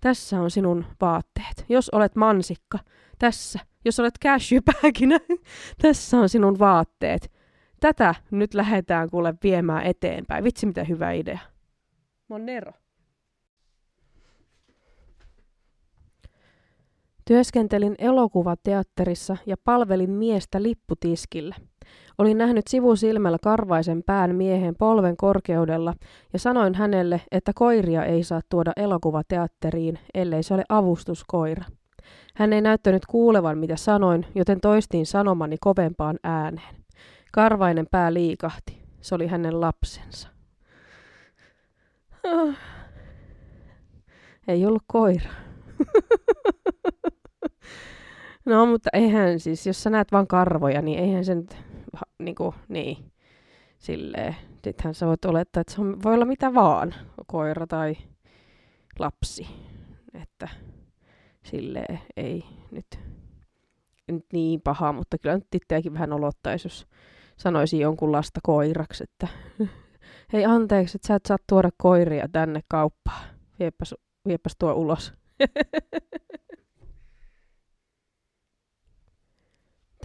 tässä 0.01 0.41
on 0.41 0.51
sinun 0.51 0.85
vaatteet. 1.01 1.65
Jos 1.69 1.91
olet 1.91 2.17
mansikka, 2.17 2.79
tässä. 3.19 3.59
Jos 3.85 4.01
olet 4.01 4.15
cashewpäkinä, 4.23 5.19
tässä 5.83 6.19
on 6.19 6.29
sinun 6.29 6.59
vaatteet. 6.59 7.33
Tätä 7.81 8.15
nyt 8.31 8.55
lähdetään 8.55 9.11
kuule 9.11 9.35
viemään 9.43 9.87
eteenpäin. 9.87 10.45
Vitsi, 10.45 10.67
mitä 10.67 10.85
hyvä 10.85 11.13
idea. 11.13 11.39
Monero. 12.29 12.73
Työskentelin 17.25 17.95
elokuvateatterissa 17.99 19.37
ja 19.47 19.57
palvelin 19.65 20.11
miestä 20.11 20.63
lipputiskillä. 20.63 21.57
Olin 22.19 22.39
nähnyt 22.39 22.67
sivusilmällä 22.67 23.39
karvaisen 23.43 24.03
pään 24.03 24.35
miehen 24.35 24.75
polven 24.79 25.17
korkeudella 25.17 25.95
ja 26.33 26.39
sanoin 26.39 26.75
hänelle, 26.75 27.21
että 27.33 27.53
koiria 27.55 28.05
ei 28.05 28.23
saa 28.23 28.41
tuoda 28.49 28.73
elokuvateatteriin, 28.77 29.99
ellei 30.15 30.43
se 30.43 30.55
ole 30.55 30.65
avustuskoira. 30.69 31.65
Hän 32.35 32.53
ei 32.53 32.61
näyttänyt 32.61 33.07
kuulevan, 33.07 33.59
mitä 33.59 33.77
sanoin, 33.77 34.27
joten 34.35 34.61
toistiin 34.61 35.07
sanomani 35.07 35.57
kovempaan 35.61 36.19
ääneen. 36.23 36.75
Karvainen 37.33 37.87
pää 37.91 38.15
liikahti. 38.15 38.83
Se 39.01 39.15
oli 39.15 39.27
hänen 39.27 39.61
lapsensa. 39.61 40.29
Ah. 42.25 42.57
Ei 44.49 44.67
ollut 44.67 44.83
koira. 44.87 45.31
no, 48.47 48.67
mutta 48.67 48.91
eihän 48.93 49.41
siis, 49.41 49.67
jos 49.67 49.83
sä 49.83 49.91
näet 49.91 50.13
vaan 50.13 50.27
karvoja, 50.27 50.83
niin 50.83 50.99
eihän 50.99 51.25
se 51.25 51.35
nyt, 51.35 51.57
niinku, 52.19 52.55
niin, 52.69 53.13
silleen. 53.79 54.37
Sittenhän 54.65 54.95
sä 54.95 55.07
voit 55.07 55.25
olettaa, 55.25 55.61
että 55.61 55.75
se 55.75 55.81
on, 55.81 56.03
voi 56.03 56.15
olla 56.15 56.25
mitä 56.25 56.55
vaan, 56.55 56.95
koira 57.27 57.67
tai 57.67 57.97
lapsi. 58.99 59.47
Että 60.23 60.49
silleen 61.45 62.01
ei 62.17 62.45
nyt, 62.71 62.87
nyt 64.09 64.27
niin 64.33 64.61
paha, 64.61 64.93
mutta 64.93 65.19
kyllä 65.19 65.35
nyt 65.35 65.55
itseäkin 65.55 65.95
vähän 65.95 66.13
olottaisi, 66.13 66.67
jos 66.67 66.87
sanoisi 67.37 67.81
jonkun 67.81 68.13
lasta 68.13 68.41
koiraksi, 68.43 69.05
että 69.05 69.29
hei 70.33 70.45
anteeksi, 70.45 70.97
että 70.97 71.09
sä 71.09 71.15
et 71.15 71.27
saa 71.27 71.37
tuoda 71.47 71.71
koiria 71.77 72.29
tänne 72.33 72.61
kauppaan. 72.69 73.25
Viepäs, 73.59 73.95
viepäs 74.29 74.53
tuo 74.59 74.73
ulos. 74.73 75.13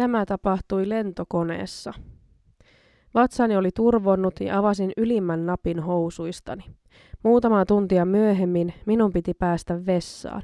Tämä 0.02 0.26
tapahtui 0.26 0.90
lentokoneessa. 0.90 1.94
Vatsani 3.14 3.58
oli 3.58 3.70
turvonnut 3.76 4.40
ja 4.40 4.58
avasin 4.58 4.92
ylimmän 4.98 5.46
napin 5.46 5.80
housuistani. 5.80 6.64
Muutama 7.24 7.66
tuntia 7.66 8.06
myöhemmin 8.06 8.74
minun 8.86 9.14
piti 9.14 9.34
päästä 9.34 9.86
vessaan. 9.86 10.42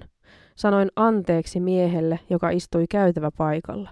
Sanoin 0.56 0.90
anteeksi 0.96 1.60
miehelle, 1.60 2.20
joka 2.30 2.50
istui 2.50 2.86
käytävä 2.90 3.32
paikalla. 3.38 3.90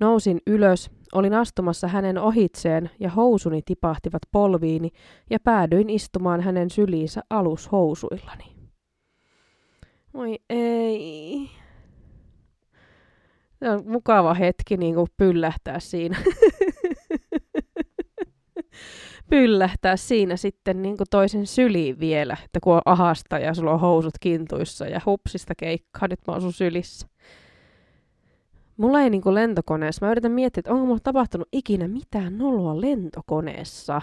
Nousin 0.00 0.40
ylös, 0.46 0.90
olin 1.14 1.34
astumassa 1.34 1.88
hänen 1.88 2.18
ohitseen 2.18 2.90
ja 3.00 3.10
housuni 3.10 3.62
tipahtivat 3.64 4.22
polviini 4.32 4.90
ja 5.30 5.40
päädyin 5.40 5.90
istumaan 5.90 6.40
hänen 6.40 6.70
syliinsä 6.70 7.20
alushousuillani. 7.30 8.44
Oi 10.14 10.38
ei. 10.50 11.50
Se 13.58 13.70
on 13.70 13.82
mukava 13.86 14.34
hetki 14.34 14.76
niin 14.76 14.94
kuin 14.94 15.06
pyllähtää 15.16 15.80
siinä. 15.80 16.18
pyllähtää 19.30 19.96
siinä 19.96 20.36
sitten 20.36 20.82
niin 20.82 20.96
kuin 20.96 21.06
toisen 21.10 21.46
syliin 21.46 22.00
vielä, 22.00 22.36
että 22.44 22.60
kun 22.62 22.74
on 22.74 22.82
ahasta 22.84 23.38
ja 23.38 23.54
sulla 23.54 23.72
on 23.72 23.80
housut 23.80 24.14
kintuissa 24.20 24.86
ja 24.86 25.00
hupsista 25.06 25.54
keikkaa, 25.54 26.08
nyt 26.08 26.20
mä 26.26 26.32
oon 26.32 26.42
sun 26.42 26.52
sylissä. 26.52 27.06
Mulla 28.76 29.00
ei 29.00 29.10
niinku 29.10 29.34
lentokoneessa, 29.34 30.06
mä 30.06 30.12
yritän 30.12 30.32
miettiä, 30.32 30.60
että 30.60 30.72
onko 30.72 30.86
mulla 30.86 31.00
tapahtunut 31.02 31.48
ikinä 31.52 31.88
mitään 31.88 32.38
noloa 32.38 32.80
lentokoneessa. 32.80 34.02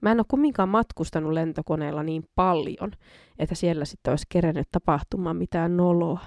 Mä 0.00 0.12
en 0.12 0.20
ole 0.20 0.26
kumminkaan 0.28 0.68
matkustanut 0.68 1.32
lentokoneella 1.32 2.02
niin 2.02 2.24
paljon, 2.34 2.92
että 3.38 3.54
siellä 3.54 3.84
sitten 3.84 4.12
olisi 4.12 4.26
kerännyt 4.28 4.68
tapahtumaan 4.72 5.36
mitään 5.36 5.76
noloa 5.76 6.20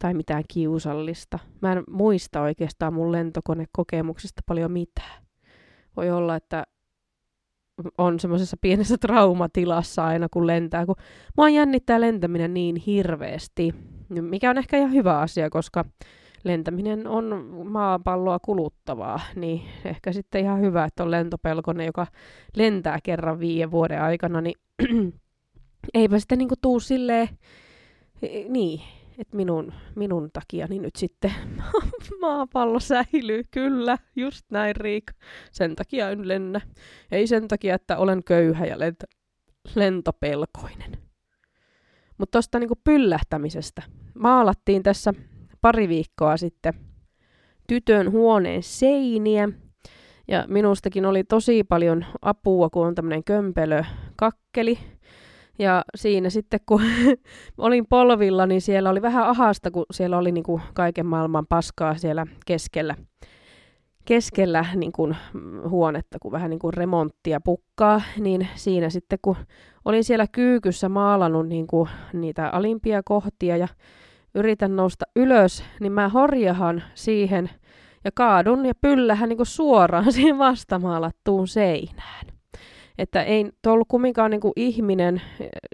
tai 0.00 0.14
mitään 0.14 0.44
kiusallista. 0.48 1.38
Mä 1.62 1.72
en 1.72 1.84
muista 1.90 2.40
oikeastaan 2.40 2.94
mun 2.94 3.12
lentokonekokemuksista 3.12 4.42
paljon 4.46 4.72
mitään. 4.72 5.22
Voi 5.96 6.10
olla, 6.10 6.36
että 6.36 6.64
on 7.98 8.20
semmoisessa 8.20 8.56
pienessä 8.60 8.98
traumatilassa 8.98 10.06
aina 10.06 10.28
kun 10.30 10.46
lentää, 10.46 10.86
kun 10.86 10.96
mua 11.36 11.48
jännittää 11.48 12.00
lentäminen 12.00 12.54
niin 12.54 12.76
hirveästi, 12.76 13.74
mikä 14.08 14.50
on 14.50 14.58
ehkä 14.58 14.76
ihan 14.76 14.92
hyvä 14.92 15.18
asia, 15.18 15.50
koska 15.50 15.84
lentäminen 16.44 17.06
on 17.06 17.46
maapalloa 17.64 18.38
kuluttavaa, 18.38 19.20
niin 19.36 19.62
ehkä 19.84 20.12
sitten 20.12 20.40
ihan 20.40 20.60
hyvä, 20.60 20.84
että 20.84 21.02
on 21.02 21.10
lentopelkonen, 21.10 21.86
joka 21.86 22.06
lentää 22.56 22.98
kerran 23.02 23.40
viiden 23.40 23.70
vuoden 23.70 24.02
aikana, 24.02 24.40
niin 24.40 24.54
eipä 25.94 26.18
sitten 26.18 26.38
niinku 26.38 26.54
tuu 26.60 26.80
silleen, 26.80 27.28
niin, 28.48 28.80
että 29.20 29.36
minun, 29.36 29.72
minun 29.96 30.30
takiani 30.32 30.78
nyt 30.78 30.96
sitten 30.96 31.32
maapallo 32.20 32.80
säilyy. 32.80 33.42
Kyllä, 33.50 33.98
just 34.16 34.46
näin 34.50 34.76
Riik. 34.76 35.12
Sen 35.52 35.76
takia 35.76 36.10
en 36.10 36.28
lennä. 36.28 36.60
Ei 37.10 37.26
sen 37.26 37.48
takia, 37.48 37.74
että 37.74 37.98
olen 37.98 38.24
köyhä 38.24 38.66
ja 38.66 38.76
lent- 38.76 39.16
lentopelkoinen. 39.74 40.98
Mutta 42.18 42.32
tuosta 42.32 42.58
niinku 42.58 42.76
pyllähtämisestä. 42.84 43.82
Maalattiin 44.14 44.82
tässä 44.82 45.14
pari 45.60 45.88
viikkoa 45.88 46.36
sitten 46.36 46.74
tytön 47.68 48.10
huoneen 48.10 48.62
seiniä. 48.62 49.48
Ja 50.28 50.44
minustakin 50.48 51.06
oli 51.06 51.24
tosi 51.24 51.64
paljon 51.64 52.04
apua, 52.22 52.70
kun 52.70 52.86
on 52.86 52.94
tämmöinen 52.94 53.24
kömpelö 53.24 53.84
kakkeli. 54.16 54.78
Ja 55.58 55.82
siinä 55.94 56.30
sitten, 56.30 56.60
kun 56.66 56.82
olin 57.58 57.86
polvilla, 57.86 58.46
niin 58.46 58.60
siellä 58.60 58.90
oli 58.90 59.02
vähän 59.02 59.24
ahasta, 59.24 59.70
kun 59.70 59.84
siellä 59.92 60.18
oli 60.18 60.32
niin 60.32 60.44
kuin 60.44 60.62
kaiken 60.74 61.06
maailman 61.06 61.46
paskaa 61.46 61.94
siellä 61.94 62.26
keskellä, 62.46 62.94
keskellä 64.04 64.64
niin 64.74 64.92
kuin 64.92 65.16
huonetta, 65.68 66.18
kun 66.22 66.32
vähän 66.32 66.50
niin 66.50 66.58
kuin 66.58 66.74
remonttia 66.74 67.40
pukkaa, 67.40 68.02
niin 68.18 68.48
siinä 68.54 68.90
sitten, 68.90 69.18
kun 69.22 69.36
olin 69.84 70.04
siellä 70.04 70.26
kyykyssä 70.32 70.88
maalannut 70.88 71.48
niin 71.48 71.66
kuin 71.66 71.88
niitä 72.12 72.48
alimpia 72.48 73.02
kohtia 73.04 73.56
ja 73.56 73.68
yritän 74.34 74.76
nousta 74.76 75.04
ylös, 75.16 75.64
niin 75.80 75.92
mä 75.92 76.08
horjahan 76.08 76.82
siihen 76.94 77.50
ja 78.04 78.10
kaadun 78.14 78.66
ja 78.66 78.74
pyllähän 78.80 79.28
niin 79.28 79.36
kuin 79.36 79.46
suoraan 79.46 80.12
siihen 80.12 80.38
vastamaalattuun 80.38 81.48
seinään. 81.48 82.39
Että 83.00 83.22
ei 83.22 83.50
ollut 83.66 83.88
kumminkaan 83.88 84.30
niin 84.30 84.40
kuin 84.40 84.52
ihminen 84.56 85.22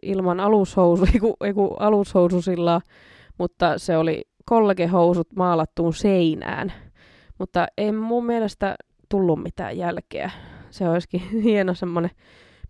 ilman 0.03 0.41
alushousu, 0.41 1.07
ei 1.45 1.55
kun 1.55 1.77
alushoususilla, 1.79 2.81
mutta 3.39 3.79
se 3.79 3.97
oli 3.97 4.23
kollegehousut 4.45 5.29
maalattuun 5.37 5.95
seinään. 5.95 6.73
Mutta 7.39 7.67
ei 7.79 7.93
mun 7.93 8.27
mielestä 8.27 8.77
tullut 9.09 9.43
mitään 9.43 9.79
jälkeä. 9.79 10.31
Se 10.71 10.89
olisikin 10.89 11.21
hieno 11.45 11.75
semmoinen 11.75 12.11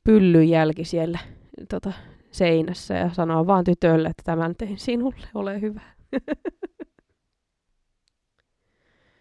pyllyjälki 0.05 0.85
siellä 0.85 1.19
tota, 1.69 1.93
seinässä 2.31 2.95
ja 2.95 3.11
sanoa 3.13 3.47
vaan 3.47 3.65
tytölle, 3.65 4.09
että 4.09 4.23
tämän 4.25 4.55
tein 4.59 4.79
sinulle, 4.79 5.27
ole 5.35 5.61
hyvä. 5.61 5.81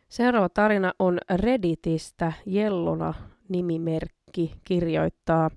Seuraava 0.08 0.50
tarina 0.50 0.94
on 1.00 1.18
Redditistä 1.36 2.34
Jellona 2.46 3.14
nimimerkki 3.50 4.56
kirjoittaa. 4.64 5.50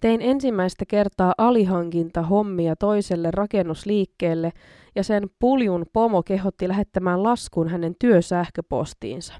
Tein 0.00 0.22
ensimmäistä 0.22 0.84
kertaa 0.88 1.34
alihankinta 1.38 2.22
hommia 2.22 2.76
toiselle 2.76 3.30
rakennusliikkeelle 3.30 4.52
ja 4.96 5.04
sen 5.04 5.30
puljun 5.38 5.86
pomo 5.92 6.22
kehotti 6.22 6.68
lähettämään 6.68 7.22
laskun 7.22 7.68
hänen 7.68 7.94
työsähköpostiinsa. 8.00 9.34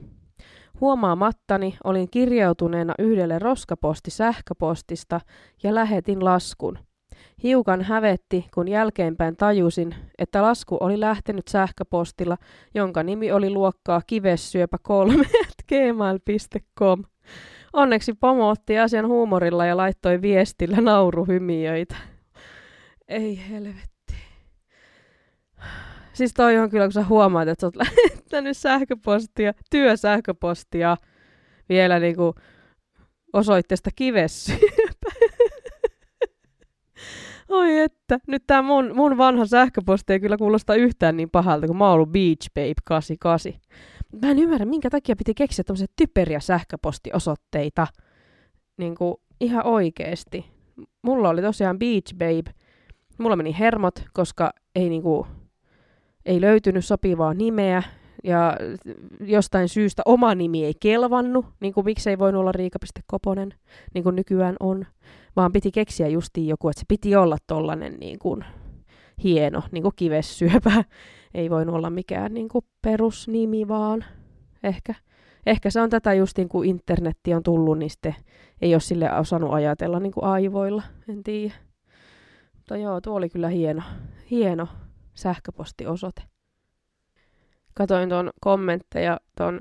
Huomaamattani 0.81 1.77
olin 1.85 2.11
kirjautuneena 2.11 2.95
yhdelle 2.99 3.39
roskaposti 3.39 4.11
sähköpostista 4.11 5.21
ja 5.63 5.75
lähetin 5.75 6.25
laskun– 6.25 6.79
Hiukan 7.43 7.83
hävetti, 7.83 8.47
kun 8.55 8.69
jälkeenpäin 8.69 9.37
tajusin, 9.37 9.95
että 10.19 10.43
lasku 10.43 10.77
oli 10.81 11.01
lähtenyt 11.01 11.49
sähköpostilla, 11.49 12.37
jonka 12.75 13.03
nimi 13.03 13.33
oli 13.33 13.51
luokkaa 13.51 14.03
kivessyöpä 14.07 14.77
3 14.83 15.15
gmail.com. 15.69 17.05
Onneksi 17.73 18.13
pomo 18.21 18.49
otti 18.49 18.79
asian 18.79 19.07
huumorilla 19.07 19.67
ja 19.67 19.77
laittoi 19.77 20.23
viestillä 20.23 20.77
nauruhymiöitä. 20.81 21.97
Ei 23.09 23.41
helvetti. 23.51 24.15
Siis 26.13 26.35
toi 26.35 26.59
on 26.59 26.71
kyllä, 26.71 26.85
kun 26.85 26.93
sä 26.93 27.05
huomaat, 27.05 27.49
että 27.49 27.61
sä 27.61 27.67
oot 27.67 27.77
lähettänyt 27.87 28.57
sähköpostia, 28.57 29.53
työsähköpostia 29.71 30.97
vielä 31.69 31.99
niinku 31.99 32.35
osoitteesta 33.33 33.91
kivessyöpä. 33.97 35.11
Oi 37.49 37.79
että, 37.79 38.19
nyt 38.27 38.43
tää 38.47 38.63
mun, 38.63 38.91
mun 38.95 39.19
vanha 39.19 39.47
sähköposti 39.47 40.13
ei 40.13 40.21
kyllä 40.21 40.37
kuulosta 40.37 40.75
yhtään 40.75 41.17
niin 41.17 41.31
pahalta, 41.31 41.67
kun 41.67 41.77
mä 41.77 41.85
oon 41.85 41.95
ollut 41.95 42.13
Beach 42.13 42.49
Babe 42.55 42.75
88. 42.85 43.53
Mä 44.23 44.31
en 44.31 44.39
ymmärrä, 44.39 44.67
minkä 44.67 44.91
takia 44.91 45.17
piti 45.17 45.35
keksiä 45.35 45.65
tämmöisiä 45.65 45.87
typeriä 45.97 46.41
sähköpostiosoitteita. 46.41 47.87
Niin 48.77 48.95
kuin 48.95 49.15
ihan 49.41 49.67
oikeesti. 49.67 50.45
Mulla 51.03 51.29
oli 51.29 51.43
tosiaan 51.43 51.79
Beach 51.79 52.15
Babe. 52.15 52.55
Mulla 53.19 53.37
meni 53.37 53.59
hermot, 53.59 53.95
koska 54.13 54.53
ei 54.75 54.89
niinku, 54.89 55.27
ei 56.27 56.41
löytynyt 56.41 56.85
sopivaa 56.85 57.35
nimeä 57.35 57.83
ja 58.25 58.57
jostain 59.21 59.69
syystä 59.69 60.03
oma 60.05 60.35
nimi 60.35 60.65
ei 60.65 60.75
kelvannut, 60.81 61.47
niin 61.61 61.75
kuin 61.75 61.85
miksei 61.85 62.19
voinut 62.19 62.41
olla 62.41 62.53
Riika.koponen, 62.53 63.55
niin 63.95 64.05
kuin 64.05 64.17
nykyään 64.17 64.57
on, 64.61 64.87
vaan 65.37 65.53
piti 65.53 65.71
keksiä 65.71 66.09
justiin 66.09 66.49
joku, 66.49 66.69
että 66.69 66.81
se 66.81 66.85
piti 66.89 67.17
olla 67.17 67.37
tollanen 67.47 67.97
niin 68.01 68.19
kuin 68.19 68.45
hieno, 69.23 69.63
niin 69.71 69.83
kuin 69.83 69.93
kivessyöpä. 69.97 70.85
Ei 71.35 71.51
voinut 71.51 71.75
olla 71.75 71.91
mikään 71.91 72.35
niin 72.35 72.49
kuin 72.49 72.65
perusnimi 72.83 73.69
vaan, 73.69 74.05
ehkä. 74.63 74.95
Ehkä 75.47 75.71
se 75.71 75.81
on 75.81 75.91
tätä 75.91 76.15
justiin, 76.15 76.49
kun 76.49 76.65
internetti 76.65 77.35
on 77.35 77.43
tullut, 77.43 77.79
niin 77.79 77.91
sitten 77.91 78.15
ei 78.63 78.75
ole 78.75 78.81
sille 78.81 79.13
osannut 79.13 79.53
ajatella 79.53 80.01
niin 80.01 80.13
kuin 80.13 80.25
aivoilla, 80.25 80.83
en 81.09 81.23
tiedä. 81.23 81.55
Mutta 82.57 82.77
joo, 82.77 83.01
tuo 83.01 83.15
oli 83.15 83.29
kyllä 83.29 83.49
hieno, 83.49 83.83
hieno 84.31 84.69
sähköpostiosoite 85.15 86.23
katoin 87.75 88.09
tuon 88.09 88.31
kommentteja, 88.41 89.21
tuon 89.37 89.61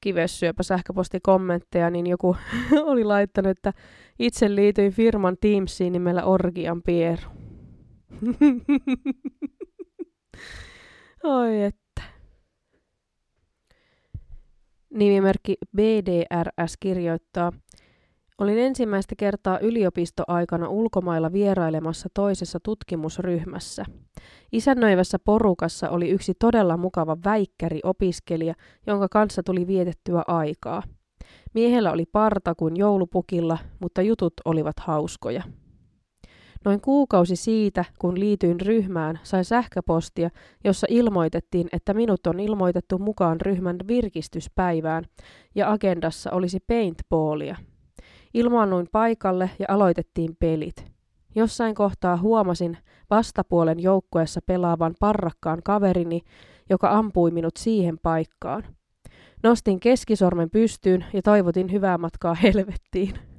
kivessyöpä 0.00 0.62
sähköpostikommentteja, 0.62 1.90
niin 1.90 2.06
joku 2.06 2.36
oli 2.90 3.04
laittanut, 3.04 3.50
että 3.50 3.72
itse 4.18 4.54
liityin 4.54 4.92
firman 4.92 5.36
Teamsiin 5.40 5.92
nimellä 5.92 6.24
Orgian 6.24 6.82
Pieru. 6.82 7.22
Oi 11.26 11.62
että. 11.62 12.02
Nimimerkki 14.94 15.56
BDRS 15.76 16.76
kirjoittaa, 16.80 17.52
Olin 18.38 18.58
ensimmäistä 18.58 19.14
kertaa 19.18 19.58
yliopistoaikana 19.58 20.68
ulkomailla 20.68 21.32
vierailemassa 21.32 22.08
toisessa 22.14 22.58
tutkimusryhmässä. 22.62 23.84
Isännöivässä 24.52 25.18
porukassa 25.18 25.90
oli 25.90 26.08
yksi 26.08 26.32
todella 26.38 26.76
mukava 26.76 27.16
väikkäri 27.24 27.80
opiskelija, 27.84 28.54
jonka 28.86 29.08
kanssa 29.08 29.42
tuli 29.42 29.66
vietettyä 29.66 30.22
aikaa. 30.26 30.82
Miehellä 31.54 31.92
oli 31.92 32.04
parta 32.12 32.54
kuin 32.54 32.76
joulupukilla, 32.76 33.58
mutta 33.80 34.02
jutut 34.02 34.34
olivat 34.44 34.80
hauskoja. 34.80 35.42
Noin 36.66 36.80
kuukausi 36.80 37.36
siitä, 37.36 37.84
kun 37.98 38.20
liityin 38.20 38.60
ryhmään, 38.60 39.18
sain 39.22 39.44
sähköpostia, 39.44 40.30
jossa 40.64 40.86
ilmoitettiin, 40.90 41.68
että 41.72 41.94
minut 41.94 42.26
on 42.26 42.40
ilmoitettu 42.40 42.98
mukaan 42.98 43.40
ryhmän 43.40 43.76
virkistyspäivään 43.88 45.04
ja 45.54 45.72
agendassa 45.72 46.30
olisi 46.30 46.60
paintballia– 46.68 47.56
Ilmaannuin 48.36 48.86
paikalle 48.92 49.50
ja 49.58 49.66
aloitettiin 49.68 50.36
pelit. 50.40 50.84
Jossain 51.34 51.74
kohtaa 51.74 52.16
huomasin 52.16 52.78
vastapuolen 53.10 53.80
joukkueessa 53.80 54.40
pelaavan 54.46 54.94
parrakkaan 55.00 55.62
kaverini, 55.64 56.20
joka 56.70 56.90
ampui 56.90 57.30
minut 57.30 57.56
siihen 57.56 57.98
paikkaan. 58.02 58.64
Nostin 59.42 59.80
keskisormen 59.80 60.50
pystyyn 60.50 61.04
ja 61.12 61.22
toivotin 61.22 61.72
hyvää 61.72 61.98
matkaa 61.98 62.34
helvettiin. 62.34 63.35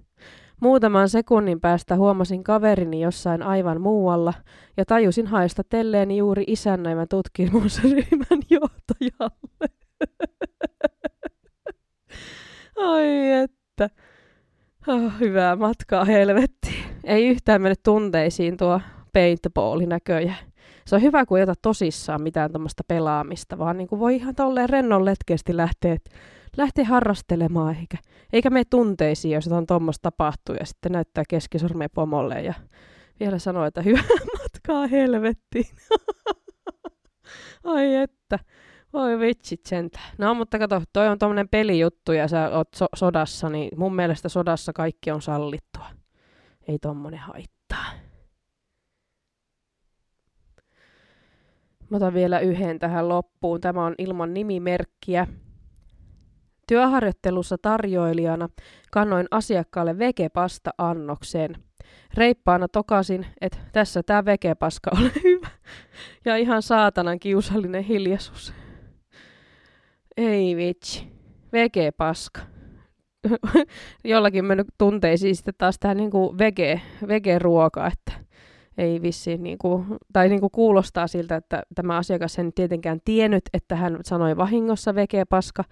Muutaman 0.61 1.09
sekunnin 1.09 1.61
päästä 1.61 1.95
huomasin 1.95 2.43
kaverini 2.43 3.01
jossain 3.01 3.43
aivan 3.43 3.81
muualla 3.81 4.33
ja 4.77 4.85
tajusin 4.85 5.27
haistattelleeni 5.27 6.17
juuri 6.17 6.43
isännöimän 6.47 7.07
tutkimusryhmän 7.09 8.39
johtajalle. 8.49 9.69
Ai 12.77 13.31
että. 13.31 13.89
Oh, 14.87 15.11
hyvää 15.19 15.55
matkaa 15.55 16.05
helvetti. 16.05 16.75
Ei 17.03 17.27
yhtään 17.27 17.61
mennyt 17.61 17.83
tunteisiin 17.83 18.57
tuo 18.57 18.81
paintballi 19.13 19.85
näköjään. 19.85 20.37
Se 20.85 20.95
on 20.95 21.01
hyvä, 21.01 21.25
kun 21.25 21.37
ei 21.37 21.43
ota 21.43 21.53
tosissaan 21.61 22.21
mitään 22.21 22.51
tuommoista 22.51 22.83
pelaamista, 22.87 23.57
vaan 23.57 23.77
niin 23.77 23.87
kuin 23.87 23.99
voi 23.99 24.15
ihan 24.15 24.35
tolleen 24.35 24.69
rennon 24.69 25.05
letkeästi 25.05 25.57
lähteä, 25.57 25.97
lähteä 26.57 26.85
harrastelemaan, 26.85 27.75
eikä, 27.75 27.97
eikä 28.33 28.49
mene 28.49 28.63
tunteisiin, 28.69 29.33
jos 29.33 29.47
on 29.47 29.67
tuommoista 29.67 30.11
tapahtuu, 30.11 30.55
ja 30.55 30.65
sitten 30.65 30.91
näyttää 30.91 31.23
keskisormea 31.29 31.89
pomolle 31.89 32.41
ja 32.41 32.53
vielä 33.19 33.39
sanoo, 33.39 33.65
että 33.65 33.81
hyvää 33.81 34.03
matkaa 34.41 34.87
helvettiin. 34.87 35.65
Ai 37.63 37.95
että, 37.95 38.39
Voi 38.93 39.19
vitsit 39.19 39.65
sentä. 39.65 39.99
No 40.17 40.33
mutta 40.33 40.59
kato, 40.59 40.81
toi 40.93 41.07
on 41.07 41.19
tommonen 41.19 41.49
pelijuttu 41.49 42.11
ja 42.11 42.27
sä 42.27 42.49
oot 42.49 42.67
so- 42.75 42.87
sodassa, 42.95 43.49
niin 43.49 43.79
mun 43.79 43.95
mielestä 43.95 44.29
sodassa 44.29 44.73
kaikki 44.73 45.11
on 45.11 45.21
sallittua. 45.21 45.85
Ei 46.67 46.79
tommonen 46.79 47.19
haittaa. 47.19 47.85
Mä 51.89 51.97
otan 51.97 52.13
vielä 52.13 52.39
yhden 52.39 52.79
tähän 52.79 53.09
loppuun. 53.09 53.61
Tämä 53.61 53.85
on 53.85 53.95
ilman 53.97 54.33
nimimerkkiä. 54.33 55.27
Työharjoittelussa 56.67 57.57
tarjoilijana 57.61 58.49
kannoin 58.91 59.27
asiakkaalle 59.31 59.99
vegepasta 59.99 60.71
annokseen. 60.77 61.55
Reippaana 62.13 62.67
tokasin, 62.67 63.25
että 63.41 63.57
tässä 63.73 64.03
tää 64.03 64.25
vegepaska 64.25 64.91
ole 64.99 65.11
hyvä. 65.23 65.47
Ja 66.25 66.37
ihan 66.37 66.61
saatanan 66.61 67.19
kiusallinen 67.19 67.83
hiljaisuus. 67.83 68.53
Ei 70.17 70.55
vitsi. 70.55 71.07
Vegepaska. 71.53 72.41
Jollakin 74.03 74.45
mennyt 74.45 74.67
tunteisiin 74.77 75.35
sitten 75.35 75.53
taas 75.57 75.79
tää 75.79 75.93
niinku 75.93 76.35
vege, 76.37 76.81
vege-ruoka, 77.07 77.87
että 77.87 78.11
ei 78.77 79.01
vissi, 79.01 79.37
niinku, 79.37 79.85
tai 80.13 80.29
niinku 80.29 80.49
kuulostaa 80.49 81.07
siltä, 81.07 81.35
että 81.35 81.63
tämä 81.75 81.97
asiakas 81.97 82.39
ei 82.39 82.51
tietenkään 82.55 82.99
tiennyt, 83.05 83.43
että 83.53 83.75
hän 83.75 83.99
sanoi 84.03 84.37
vahingossa 84.37 84.95
vegepaska, 84.95 85.63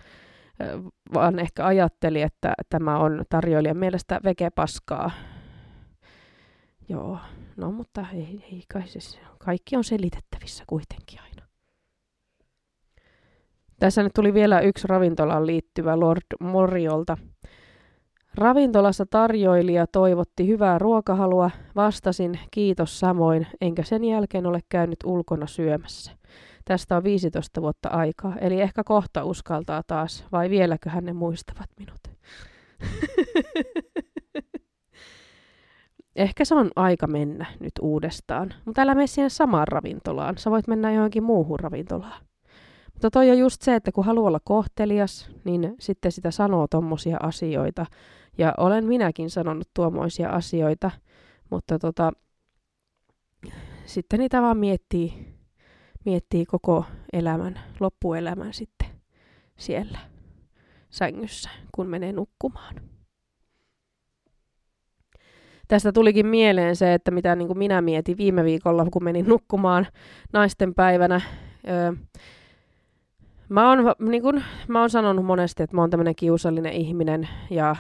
vaan 1.14 1.40
ehkä 1.40 1.66
ajatteli, 1.66 2.22
että 2.22 2.54
tämä 2.70 2.98
on 2.98 3.24
tarjoilijan 3.30 3.78
mielestä 3.78 4.20
vegepaskaa. 4.24 5.12
Joo, 6.90 7.20
no 7.58 7.72
mutta 7.72 8.06
ei, 8.14 8.46
ei 8.52 8.64
kai 8.74 8.88
se, 8.88 9.20
kaikki 9.38 9.76
on 9.76 9.84
selitettävissä 9.84 10.64
kuitenkin 10.68 11.20
aina. 11.22 11.48
Tässä 13.80 14.04
nyt 14.04 14.14
tuli 14.16 14.34
vielä 14.34 14.60
yksi 14.60 14.88
ravintolaan 14.88 15.48
liittyvä 15.48 16.00
Lord 16.00 16.24
Moriolta. 16.40 17.18
Ravintolassa 18.38 19.06
tarjoilija 19.06 19.88
toivotti 19.88 20.48
hyvää 20.48 20.80
ruokahalua, 20.80 21.52
vastasin 21.76 22.40
kiitos 22.52 23.00
samoin, 23.00 23.48
enkä 23.62 23.84
sen 23.84 24.04
jälkeen 24.04 24.46
ole 24.46 24.60
käynyt 24.70 25.00
ulkona 25.06 25.48
syömässä. 25.48 26.12
Tästä 26.66 26.98
on 26.98 27.04
15 27.04 27.62
vuotta 27.62 27.90
aikaa, 27.90 28.36
eli 28.42 28.62
ehkä 28.62 28.84
kohta 28.84 29.24
uskaltaa 29.24 29.84
taas, 29.88 30.26
vai 30.32 30.50
vieläköhän 30.50 31.06
ne 31.06 31.14
muistavat 31.14 31.70
minut. 31.80 32.00
ehkä 36.16 36.46
se 36.46 36.56
on 36.56 36.72
aika 36.76 37.08
mennä 37.08 37.46
nyt 37.60 37.74
uudestaan, 37.82 38.54
mutta 38.66 38.82
älä 38.82 38.96
mene 38.96 39.08
siihen 39.08 39.30
samaan 39.30 39.68
ravintolaan, 39.68 40.38
sä 40.38 40.52
voit 40.52 40.68
mennä 40.68 40.92
johonkin 40.92 41.24
muuhun 41.24 41.60
ravintolaan. 41.60 42.22
Mutta 42.94 43.12
toi 43.12 43.30
on 43.30 43.38
just 43.38 43.62
se, 43.62 43.76
että 43.76 43.92
kun 43.92 44.06
haluaa 44.06 44.28
olla 44.28 44.40
kohtelias, 44.44 45.30
niin 45.44 45.76
sitten 45.80 46.12
sitä 46.12 46.32
sanoo 46.32 46.68
tommosia 46.68 47.18
asioita. 47.24 47.86
Ja 48.38 48.54
olen 48.58 48.86
minäkin 48.86 49.30
sanonut 49.30 49.70
tuommoisia 49.74 50.30
asioita, 50.30 50.92
mutta 51.50 51.80
tota, 51.80 52.12
sitten 53.86 54.20
niitä 54.20 54.42
vaan 54.42 54.58
miettii, 54.58 55.34
miettii 56.06 56.46
koko 56.46 56.86
elämän, 57.14 57.60
loppuelämän 57.80 58.54
sitten 58.54 58.88
siellä 59.58 60.00
sängyssä, 60.90 61.50
kun 61.72 61.88
menee 61.88 62.12
nukkumaan. 62.12 62.76
Tästä 65.68 65.92
tulikin 65.92 66.28
mieleen 66.28 66.76
se, 66.76 66.94
että 66.94 67.12
mitä 67.12 67.36
niin 67.36 67.48
kuin 67.48 67.58
minä 67.58 67.82
mietin 67.82 68.18
viime 68.18 68.44
viikolla, 68.44 68.86
kun 68.92 69.04
menin 69.04 69.28
nukkumaan 69.28 69.88
naisten 70.34 70.76
päivänä. 70.76 71.22
Öö, 71.68 71.94
Mä 73.50 73.70
oon, 73.70 73.80
niin 74.00 74.24
kun, 74.24 74.42
mä 74.68 74.80
oon 74.80 74.90
sanonut 74.90 75.26
monesti, 75.26 75.64
että 75.64 75.76
mä 75.76 75.82
oon 75.82 75.90
tämmönen 75.90 76.16
kiusallinen 76.16 76.74
ihminen 76.74 77.28
ja 77.50 77.76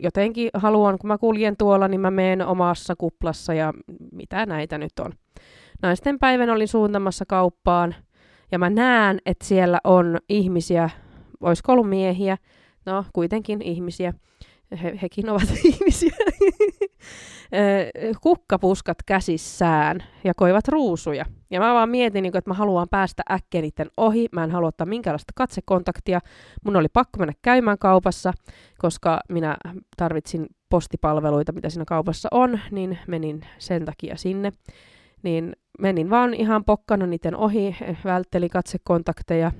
jotenkin 0.00 0.50
haluan, 0.54 0.98
kun 0.98 1.08
mä 1.08 1.18
kuljen 1.18 1.56
tuolla, 1.56 1.88
niin 1.88 2.00
mä 2.00 2.10
menen 2.10 2.46
omassa 2.46 2.96
kuplassa 2.96 3.54
ja 3.54 3.72
mitä 4.12 4.46
näitä 4.46 4.78
nyt 4.78 4.98
on. 5.00 5.12
Naisten 5.82 6.18
päivän 6.18 6.50
olin 6.50 6.68
suuntamassa 6.68 7.24
kauppaan 7.28 7.94
ja 8.52 8.58
mä 8.58 8.70
näen, 8.70 9.18
että 9.26 9.44
siellä 9.44 9.78
on 9.84 10.18
ihmisiä, 10.28 10.90
olisiko 11.40 11.72
ollut 11.72 11.88
miehiä, 11.88 12.36
no 12.86 13.04
kuitenkin 13.12 13.62
ihmisiä, 13.62 14.12
he, 14.82 14.98
hekin 15.02 15.30
ovat 15.30 15.48
ihmisiä, 15.64 16.16
kukkapuskat 18.20 18.98
käsissään 19.06 20.04
ja 20.24 20.32
koivat 20.36 20.68
ruusuja. 20.68 21.24
Ja 21.50 21.60
mä 21.60 21.74
vaan 21.74 21.88
mietin, 21.88 22.22
niin 22.22 22.36
että 22.36 22.50
mä 22.50 22.54
haluan 22.54 22.88
päästä 22.90 23.22
äkkiä 23.30 23.60
niiden 23.60 23.90
ohi. 23.96 24.28
Mä 24.32 24.44
en 24.44 24.50
halua 24.50 24.68
ottaa 24.68 24.86
minkäänlaista 24.86 25.32
katsekontaktia. 25.36 26.20
Mun 26.64 26.76
oli 26.76 26.88
pakko 26.92 27.18
mennä 27.18 27.34
käymään 27.42 27.78
kaupassa, 27.78 28.32
koska 28.78 29.20
minä 29.28 29.56
tarvitsin 29.96 30.46
postipalveluita, 30.68 31.52
mitä 31.52 31.70
siinä 31.70 31.84
kaupassa 31.84 32.28
on, 32.32 32.60
niin 32.70 32.98
menin 33.06 33.40
sen 33.58 33.84
takia 33.84 34.16
sinne. 34.16 34.52
Niin 35.24 35.52
menin 35.78 36.10
vaan 36.10 36.34
ihan 36.34 36.64
pokkana 36.64 37.06
niiden 37.06 37.36
ohi, 37.36 37.76
vältteli 38.04 38.48
katsekontakteja, 38.48 39.52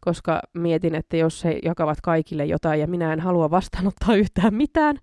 koska 0.00 0.40
mietin, 0.54 0.94
että 0.94 1.16
jos 1.16 1.44
he 1.44 1.58
jakavat 1.64 2.00
kaikille 2.00 2.44
jotain 2.44 2.80
ja 2.80 2.86
minä 2.86 3.12
en 3.12 3.20
halua 3.20 3.50
vastaanottaa 3.50 4.14
yhtään 4.22 4.54
mitään, 4.54 4.98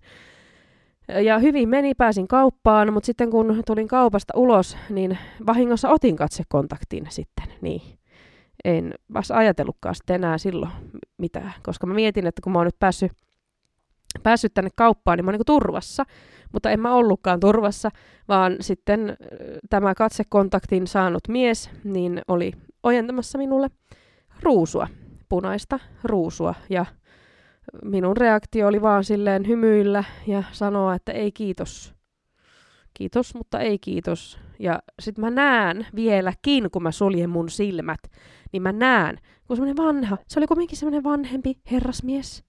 ja 1.08 1.38
hyvin 1.38 1.68
meni, 1.68 1.94
pääsin 1.94 2.28
kauppaan, 2.28 2.92
mutta 2.92 3.06
sitten 3.06 3.30
kun 3.30 3.62
tulin 3.66 3.88
kaupasta 3.88 4.32
ulos, 4.36 4.76
niin 4.90 5.18
vahingossa 5.46 5.88
otin 5.88 6.16
katsekontaktin 6.16 7.06
sitten. 7.08 7.46
Niin 7.60 7.98
en 8.64 8.94
vasta 9.14 9.36
ajatellutkaan 9.36 9.94
sitten 9.94 10.14
enää 10.14 10.38
silloin 10.38 10.72
mitään, 11.18 11.52
koska 11.62 11.86
mä 11.86 11.94
mietin, 11.94 12.26
että 12.26 12.42
kun 12.42 12.52
mä 12.52 12.58
oon 12.58 12.66
nyt 12.66 12.78
päässyt, 12.78 13.12
päässyt 14.22 14.54
tänne 14.54 14.70
kauppaan, 14.76 15.18
niin 15.18 15.24
mä 15.24 15.28
oon 15.28 15.38
niin 15.38 15.46
turvassa, 15.46 16.04
mutta 16.52 16.70
en 16.70 16.80
mä 16.80 16.94
ollutkaan 16.94 17.40
turvassa, 17.40 17.90
vaan 18.28 18.56
sitten 18.60 19.16
tämä 19.70 19.94
katsekontaktin 19.94 20.86
saanut 20.86 21.28
mies 21.28 21.70
niin 21.84 22.20
oli 22.28 22.52
ojentamassa 22.82 23.38
minulle 23.38 23.70
ruusua, 24.42 24.88
punaista 25.28 25.78
ruusua 26.04 26.54
ja 26.70 26.86
minun 27.84 28.16
reaktio 28.16 28.68
oli 28.68 28.82
vaan 28.82 29.04
silleen 29.04 29.46
hymyillä 29.46 30.04
ja 30.26 30.42
sanoa, 30.52 30.94
että 30.94 31.12
ei 31.12 31.32
kiitos. 31.32 31.94
Kiitos, 32.94 33.34
mutta 33.34 33.60
ei 33.60 33.78
kiitos. 33.78 34.38
Ja 34.58 34.82
sit 35.00 35.18
mä 35.18 35.30
näen 35.30 35.86
vieläkin, 35.94 36.70
kun 36.70 36.82
mä 36.82 36.92
suljen 36.92 37.30
mun 37.30 37.48
silmät, 37.48 38.00
niin 38.52 38.62
mä 38.62 38.72
näen, 38.72 39.18
kun 39.46 39.56
semmonen 39.56 39.76
vanha, 39.76 40.18
se 40.28 40.40
oli 40.40 40.46
kuitenkin 40.46 40.78
semmonen 40.78 41.04
vanhempi 41.04 41.54
herrasmies, 41.70 42.44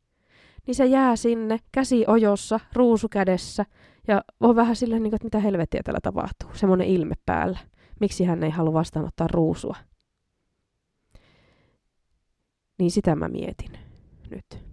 niin 0.67 0.75
se 0.75 0.85
jää 0.85 1.15
sinne, 1.15 1.59
käsi 1.71 2.03
ojossa, 2.07 2.59
ruusu 2.73 3.07
kädessä, 3.09 3.65
ja 4.07 4.21
on 4.39 4.55
vähän 4.55 4.75
silleen, 4.75 5.03
niin 5.03 5.11
kuin, 5.11 5.17
että 5.17 5.25
mitä 5.25 5.39
helvettiä 5.39 5.81
täällä 5.83 5.99
tapahtuu, 6.03 6.49
semmonen 6.53 6.87
ilme 6.87 7.15
päällä. 7.25 7.59
Miksi 7.99 8.23
hän 8.23 8.43
ei 8.43 8.49
halua 8.49 8.73
vastaanottaa 8.73 9.27
ruusua? 9.27 9.75
Niin 12.79 12.91
sitä 12.91 13.15
mä 13.15 13.27
mietin 13.27 13.71
nyt. 14.29 14.65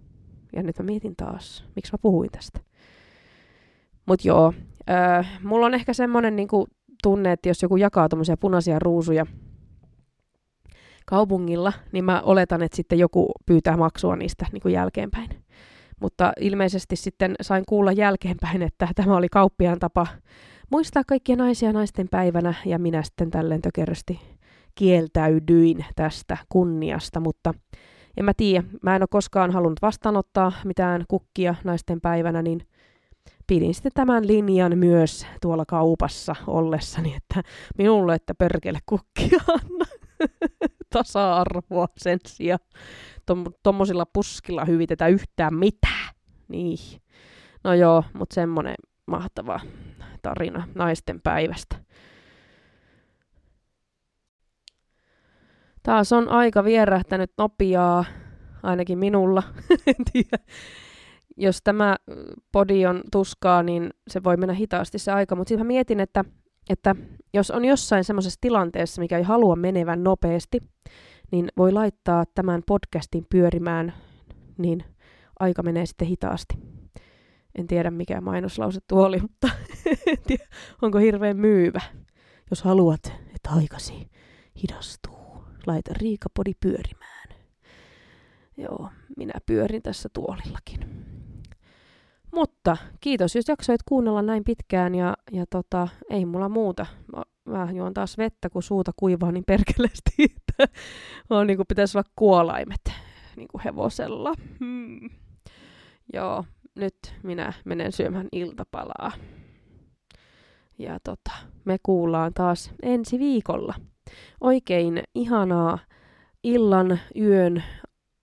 Ja 0.53 0.63
nyt 0.63 0.79
mä 0.79 0.85
mietin 0.85 1.15
taas, 1.15 1.65
miksi 1.75 1.93
mä 1.93 1.97
puhuin 2.01 2.31
tästä. 2.31 2.59
Mut 4.05 4.25
joo, 4.25 4.53
äh, 4.89 5.39
mulla 5.43 5.65
on 5.65 5.73
ehkä 5.73 5.93
semmonen 5.93 6.35
niinku 6.35 6.67
tunne, 7.03 7.31
että 7.31 7.49
jos 7.49 7.61
joku 7.61 7.77
jakaa 7.77 8.09
tommosia 8.09 8.37
punaisia 8.37 8.79
ruusuja 8.79 9.25
kaupungilla, 11.05 11.73
niin 11.91 12.05
mä 12.05 12.21
oletan, 12.21 12.63
että 12.63 12.75
sitten 12.75 12.99
joku 12.99 13.31
pyytää 13.45 13.77
maksua 13.77 14.15
niistä 14.15 14.45
niinku 14.51 14.67
jälkeenpäin. 14.67 15.29
Mutta 16.01 16.33
ilmeisesti 16.39 16.95
sitten 16.95 17.35
sain 17.41 17.63
kuulla 17.69 17.91
jälkeenpäin, 17.91 18.61
että 18.61 18.87
tämä 18.95 19.17
oli 19.17 19.29
kauppiaan 19.29 19.79
tapa 19.79 20.07
muistaa 20.71 21.03
kaikkia 21.07 21.35
naisia 21.35 21.73
naisten 21.73 22.07
päivänä, 22.11 22.53
ja 22.65 22.79
minä 22.79 23.03
sitten 23.03 23.31
tälleen 23.31 23.61
tökerösti 23.61 24.19
kieltäydyin 24.75 25.85
tästä 25.95 26.37
kunniasta, 26.49 27.19
mutta 27.19 27.53
en 28.17 28.25
mä 28.25 28.33
tiedä, 28.37 28.63
mä 28.81 28.95
en 28.95 29.01
ole 29.01 29.07
koskaan 29.11 29.51
halunnut 29.51 29.81
vastaanottaa 29.81 30.51
mitään 30.65 31.05
kukkia 31.07 31.55
naisten 31.63 32.01
päivänä, 32.01 32.41
niin 32.41 32.67
pidin 33.47 33.73
sitten 33.73 33.91
tämän 33.95 34.27
linjan 34.27 34.77
myös 34.77 35.25
tuolla 35.41 35.65
kaupassa 35.65 36.35
ollessani, 36.47 37.15
että 37.15 37.49
minulle, 37.77 38.15
että 38.15 38.35
perkele 38.35 38.79
kukkia 38.85 39.39
anna 39.47 39.85
tasa-arvoa 40.93 41.87
sen 41.97 42.19
sijaan. 42.27 42.59
Tuommoisilla 43.63 44.05
puskilla 44.05 44.65
hyvitetä 44.65 45.07
yhtään 45.07 45.55
mitään. 45.55 46.15
Niin. 46.47 47.01
No 47.63 47.73
joo, 47.73 48.03
mutta 48.13 48.33
semmonen 48.33 48.75
mahtava 49.05 49.59
tarina 50.21 50.67
naisten 50.75 51.21
päivästä. 51.21 51.75
Taas 55.83 56.13
on 56.13 56.29
aika 56.29 56.63
vierähtänyt 56.63 57.31
nopeaa, 57.37 58.05
ainakin 58.63 58.99
minulla. 58.99 59.43
Jos 61.37 61.59
tämä 61.63 61.95
podi 62.51 62.85
on 62.85 63.01
tuskaa, 63.11 63.63
niin 63.63 63.89
se 64.07 64.23
voi 64.23 64.37
mennä 64.37 64.53
hitaasti 64.53 64.99
se 64.99 65.11
aika. 65.11 65.35
Mutta 65.35 65.49
sitten 65.49 65.67
mietin, 65.67 65.99
että, 65.99 66.25
että 66.69 66.95
jos 67.33 67.51
on 67.51 67.65
jossain 67.65 68.03
semmoisessa 68.03 68.37
tilanteessa, 68.41 69.01
mikä 69.01 69.17
ei 69.17 69.23
halua 69.23 69.55
menevän 69.55 70.03
nopeasti, 70.03 70.59
niin 71.33 71.47
voi 71.57 71.71
laittaa 71.71 72.23
tämän 72.35 72.63
podcastin 72.67 73.25
pyörimään, 73.29 73.93
niin 74.57 74.83
aika 75.39 75.63
menee 75.63 75.85
sitten 75.85 76.07
hitaasti. 76.07 76.55
En 77.55 77.67
tiedä 77.67 77.91
mikä 77.91 78.21
mainoslause 78.21 78.79
tuo 78.87 79.05
oli, 79.05 79.19
mutta 79.19 79.49
tiedä, 80.27 80.45
onko 80.81 80.97
hirveän 80.97 81.37
myyvä. 81.37 81.81
Jos 82.49 82.63
haluat, 82.63 82.99
että 83.35 83.49
aikasi 83.49 84.09
hidastuu, 84.63 85.43
laita 85.67 85.91
Riikapodi 85.93 86.51
pyörimään. 86.59 87.29
Joo, 88.57 88.89
minä 89.17 89.33
pyörin 89.45 89.81
tässä 89.81 90.09
tuolillakin. 90.13 90.79
Mutta 92.33 92.77
kiitos, 92.99 93.35
jos 93.35 93.47
jaksoit 93.47 93.83
kuunnella 93.85 94.21
näin 94.21 94.43
pitkään 94.43 94.95
ja, 94.95 95.17
ja 95.31 95.45
tota, 95.49 95.87
ei 96.09 96.25
mulla 96.25 96.49
muuta. 96.49 96.85
Mä, 97.15 97.23
mä 97.45 97.71
juon 97.71 97.93
taas 97.93 98.17
vettä, 98.17 98.49
kun 98.49 98.63
suuta 98.63 98.91
kuivaa 98.95 99.31
niin 99.31 99.43
perkeleesti, 99.47 100.35
on, 101.29 101.47
niin 101.47 101.57
kuin 101.57 101.67
pitäisi 101.67 101.97
olla 101.97 102.09
kuolaimet 102.15 102.91
niin 103.35 103.47
kuin 103.47 103.61
hevosella. 103.63 104.33
Hmm. 104.59 105.09
Joo, 106.13 106.45
nyt 106.75 106.95
minä 107.23 107.53
menen 107.65 107.91
syömään 107.91 108.27
iltapalaa. 108.31 109.11
Ja 110.77 110.99
tota, 111.03 111.31
me 111.65 111.77
kuullaan 111.83 112.33
taas 112.33 112.71
ensi 112.81 113.19
viikolla. 113.19 113.75
Oikein 114.41 115.03
ihanaa 115.15 115.79
illan, 116.43 116.99
yön, 117.19 117.63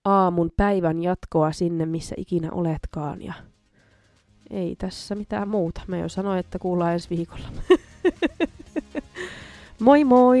aamun, 0.05 0.51
päivän 0.57 1.03
jatkoa 1.03 1.51
sinne, 1.51 1.85
missä 1.85 2.15
ikinä 2.17 2.51
oletkaan. 2.51 3.21
Ja 3.21 3.33
ei 4.49 4.75
tässä 4.75 5.15
mitään 5.15 5.47
muuta. 5.47 5.81
Mä 5.87 5.97
jo 5.97 6.09
sanoin, 6.09 6.39
että 6.39 6.59
kuullaan 6.59 6.93
ensi 6.93 7.09
viikolla. 7.09 7.47
moi 9.79 10.03
moi! 10.03 10.39